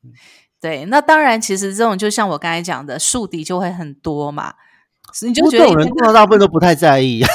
[0.62, 4.54] 对，那当然，其实这种就像我刚才讲的，树敌就会很多嘛，
[5.22, 7.24] 你就觉得你跟这种人通常大部分都不太在意。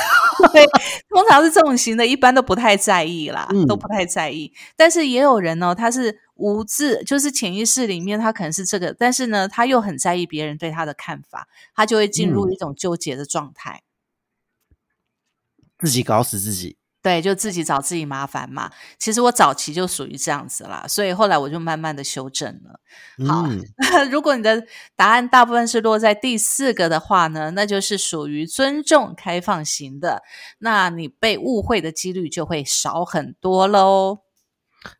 [0.52, 0.64] 对，
[1.08, 4.52] 通常是这种型的，一般都不太在意啦，都嗯不太在意。
[4.76, 13.82] 但是也有人呢，他是无自，就是潜意识里面他可能是这个，但是呢，他又很在意别人对他的看法，他就会进入嗯一种纠结的状态。
[15.78, 16.76] 自己搞死自己。
[17.02, 18.70] 对，就自己找自己麻烦嘛。
[18.98, 22.80] 其实我早期就属于这样子啦，所以后来我就慢慢的修正了。
[23.28, 23.60] 好嗯，
[24.10, 24.64] 如果你的
[24.96, 30.22] 答案大部分是落在第四个的话呢，那就是属于尊重开放型的，
[30.58, 34.21] 那你被误会的几率就会少很多喽。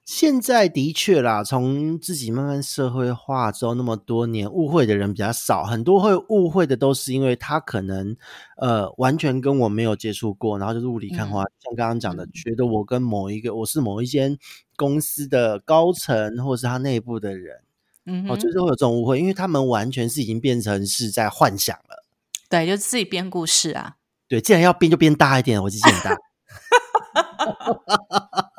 [0.04, 8.16] 现在的确啦，从自己慢慢社会化之后，那么多年，误会的人比较少，很多会误会的都是因为他可能
[8.56, 14.38] 呃完全跟我没有接触过，然后就是雾里看花，像刚刚讲的，嗯觉得我跟某一个我是某一间
[14.76, 22.04] 公司的高层，或是他内部的人，哦，嗯哦，就是会有这种误会，因为他们完全是已经变成是在幻想了。
[22.48, 23.96] 对，就自己编故事啊。
[24.28, 26.14] 对，既然要编就编大一点，我鸡鸡很大，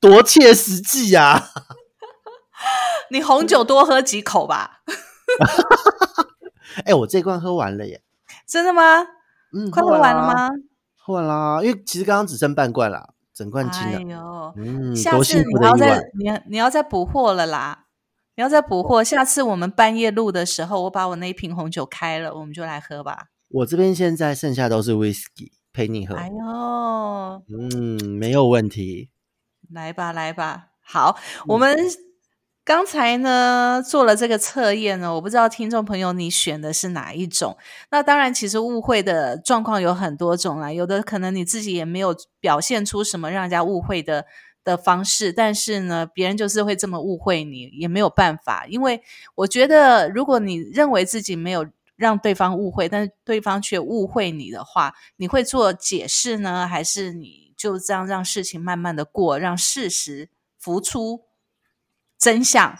[0.00, 1.50] 多切实际呀、啊！
[3.10, 4.82] 你红酒多喝几口吧。
[6.84, 8.02] 哎、我这罐喝完了耶，
[8.46, 8.82] 真的吗？
[9.52, 10.22] 嗯，快喝完了？
[10.22, 10.50] 吗？
[10.96, 13.98] 喝完啦，因为其实刚刚只剩半罐啦，整罐清了。
[13.98, 16.02] 哎呦，嗯，下次你要再。
[16.18, 17.84] 你要你要再补货了啦！
[18.34, 23.28] 你要再补货，下次我们半夜录的时候，我把我那一瓶红酒开了，我们就来喝吧。
[23.48, 29.08] 我这边现在剩下都是 whisky 陪你喝，哎呦，嗯，没有问题。
[29.70, 30.68] 来吧，来吧。
[30.82, 31.76] 好，嗯我们
[32.64, 37.56] 刚才呢做了这个测验呢，我不知道听众朋友你选的是哪一种。
[37.90, 44.26] 那当然，其实误会的状况有很多种啦，有的可能你自己也没有表现出什么让人家误会的
[44.64, 48.66] 的方式，但是呢，别人就是会这么误会你，也没有办法。
[48.68, 49.00] 因为
[49.36, 60.28] 我觉得，如果你认为自己没有让对方误会，但是对方却误会你的话，你会做解释呢，还是你就这样让事情慢慢的过，让事实
[60.58, 61.24] 浮出
[62.18, 62.78] 真相？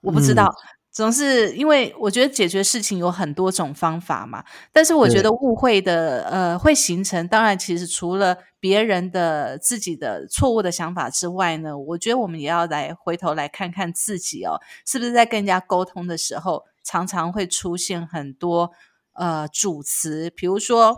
[0.00, 0.54] 我不知道，
[0.90, 18.72] 总是因为我觉得解决事情有很多种方法嘛，但是我觉得误会的呃会形成，当然其实除了别人的自己的错误的想法之外呢，我觉得我们也要来回头来看看自己哦，是不是在跟人家沟通的时候，常常会出现很多
[19.12, 20.96] 呃主词，比如说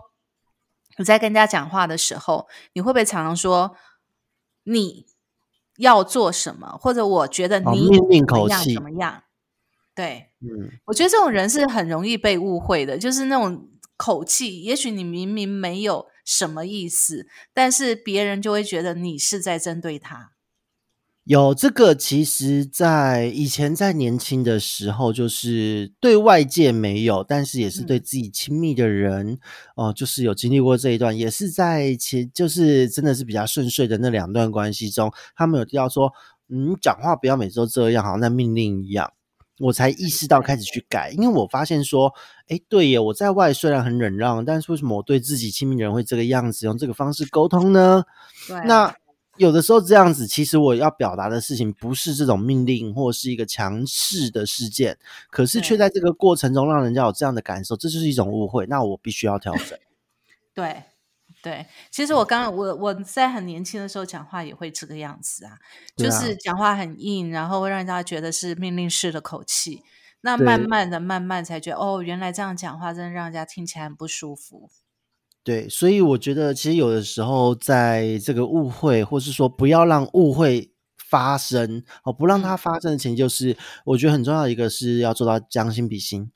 [0.97, 3.77] 你在跟人家讲话的时候，你会不会常常说
[4.65, 5.07] 你
[5.79, 9.23] 要做什么，或者我觉得哦你命令怎么样口气怎么样？
[9.95, 20.32] 对，嗯，我觉得这种人是很容易被误会的，就是那种口气，也许你明明没有什么意思，但是别人就会觉得你是在针对他。
[21.25, 29.39] 有这个，其实，在以前在年轻的时候，就是对外界没有，但是也是对嗯自己亲密的人，
[29.77, 36.13] 哦、就是有经历过这一段，也是在前，就是真的是比较顺遂的那两段关系中，他们有提到说，
[36.49, 39.13] 嗯，讲话不要每次都这样，好像在命令一样。
[39.61, 42.13] 我才意识到开始去改，因为我发现说，
[42.49, 48.03] 哎，对耶，我在外虽然很忍让，但是为什么我对自己亲密的人会这个样子，用这个方式沟通呢？
[48.49, 48.97] 对啊，那
[49.37, 54.99] 有的时候这样子，其实我要表达的事情不是这种命令或是一个强势的事件，
[55.31, 58.67] 可是却在这个过程中让人家有这样的感受，这就是一种误会。
[58.67, 59.79] 那我必须要调整。
[60.55, 60.83] 对
[61.43, 65.59] 对，其实我刚刚我我在很年轻的时候讲话也会这个样子啊，
[65.97, 69.83] 就是讲话很硬，然后会让人家觉得是命令式的口气。
[70.21, 74.71] 那慢慢的、慢慢才觉得，哦，原来这样讲话真的让人家听起来很不舒服。
[75.45, 86.31] 对，所以我觉得其实有的时候在这个误会，或是说不要让误会发生哦，不让它嗯发生的前提就是，我觉得很重要的一个是要做到将心比心。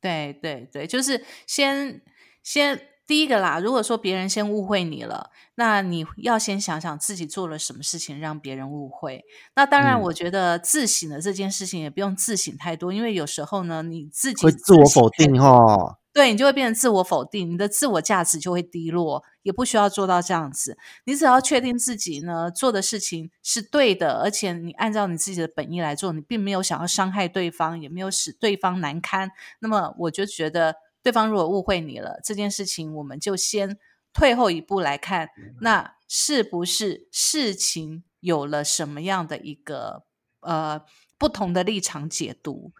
[0.00, 2.02] 对对对，就是先
[2.42, 3.58] 先第一个啦。
[3.58, 9.24] 如果说别人先误会你了，那你要先想想自己做了什么事情让别人误会。
[9.56, 20.76] 那当然，嗯我觉得自省的这件事情也不用自省太多，因为有时候呢，你自己会自我否定哈，对你就会变成自我否定，你的自我价值就会低落，也不需要做到这样子。
[21.04, 29.30] 你只要确定自己呢做的事情是对的，而且你按照你自己的本意来做，你并没有想要伤害对方，也没有使对方难堪。
[29.60, 33.78] 那么我就觉得，对方如果误会你了，这件事情我们就先
[34.12, 35.28] 退后一步来看，
[35.60, 40.02] 那是不是事情有了什么样的一个
[40.40, 40.82] 呃
[41.16, 42.72] 不同的立场解读？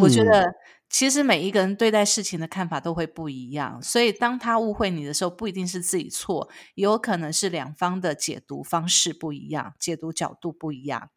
[0.00, 0.54] 我觉嗯得
[0.92, 11.08] 其实每一个人对待事情的看法都会不一样，所以当他误会你的时候，不一定是自己错，有可能是两方的解读方式不一样，解读角度不一样。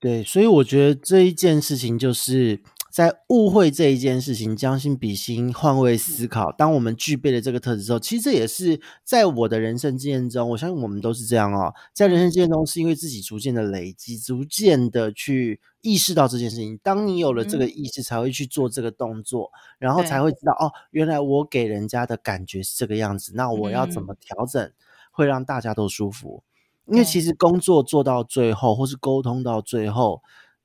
[0.00, 2.60] 对，所以我觉得这一件事情就是
[2.92, 6.52] 在误会这一件事情，将心比心，换位思考。
[6.52, 11.72] 当我们具备了这个特质之后，其实这也是在我的人生经验中，我相信我们都是这样哦。
[11.94, 16.78] 在人生经验中，是因为自己逐渐的累积，逐渐的去意识到这件事情。
[16.82, 24.70] 当你有了这个意识，才会去做这个动作，然后才会知道哦，原来我给人家的感觉是这个样子，那我要怎嗯么调整，
[25.10, 26.42] 会让大家都舒服。
[26.86, 30.20] 因为其实工作做到最后，或是沟通到最后，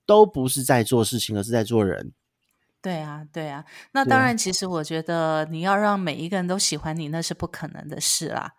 [0.08, 2.14] 都不是在做事情，而是在做人。
[2.82, 3.66] 对啊，对啊。
[3.92, 8.54] 那当然，其实我觉得你要让每一个人都喜欢你，那是不可能的事啦。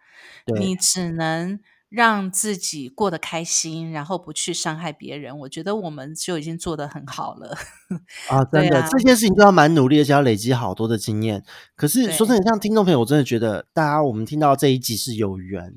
[0.59, 1.59] 你只能
[1.89, 5.39] 让自己过得开心，然后不去伤害别人。
[5.39, 7.57] 我觉得我们就已经做得很好了。
[8.29, 11.43] 啊， 真的，啊这件事情都要蛮努力，而且要累积好多的经验。
[11.77, 15.73] 可是说对真的，像听众朋友，我真的觉得大家我们听到这一集是有缘，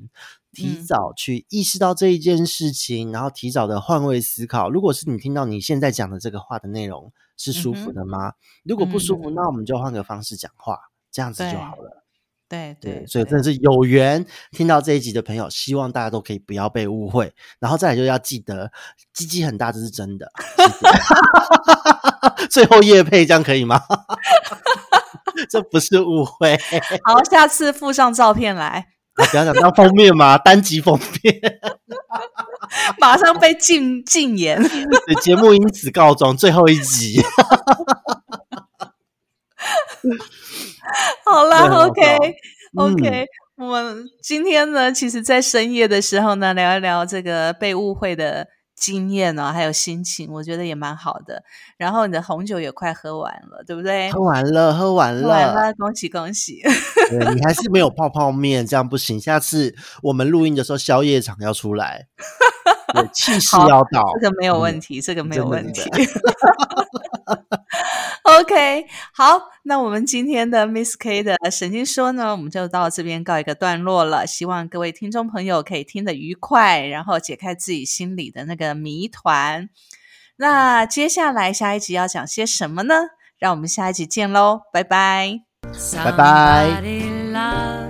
[0.52, 4.70] 提嗯早去意识到这一件事情，然后提早的换位思考。
[4.70, 8.34] 如果是你听到你现在讲的这个话的内容是舒服的吗？
[8.62, 10.78] 如果不舒服，嗯那我们就换个方式讲话，
[11.10, 12.04] 这样子就好了。
[12.48, 18.70] 对对，所以真的是有缘听到这一集的朋友，希望大家都可以不要被误会，然后再来就要记得，
[19.14, 20.30] 鸡鸡很大，这是真的。
[22.50, 23.80] 最后叶配这样可以吗？
[25.48, 26.58] 这不是误会。
[27.04, 28.88] 好，下次附上照片来。
[29.14, 31.40] 不要讲当封面嘛，单集封面，
[32.98, 34.62] 马上被禁禁言。
[35.22, 37.22] 节目因此告终，最后一集。
[41.24, 43.26] 好啦，OK，OK，
[43.56, 48.48] 我们今天呢，其实，在深夜的时候呢，聊一聊这个被误会的。
[48.82, 51.44] 经验呢，还有心情，我觉得也蛮好的。
[51.76, 54.10] 然后你的红酒也快喝完了，对不对？
[54.10, 56.60] 喝完了，喝完了，完了，恭喜恭喜！
[57.08, 59.20] 对你还是没有泡泡面，这样不行。
[59.20, 59.72] 下次
[60.02, 62.08] 我们录音的时候，宵夜场要出来。
[63.12, 65.82] 气势要到，这个没有问题，这个没有问题。
[68.22, 74.26] OK，好，那我们今天的 Miss K 的神经说呢，我们就到这边告一个段落了。
[74.26, 79.68] 希望各位听众朋友可以听得愉快，然后解开自己心里的那个谜团。
[80.36, 82.94] 那接下来下一集要讲些什么呢？
[83.38, 85.40] 让我们下一集见喽，拜拜，
[86.04, 87.81] 拜拜。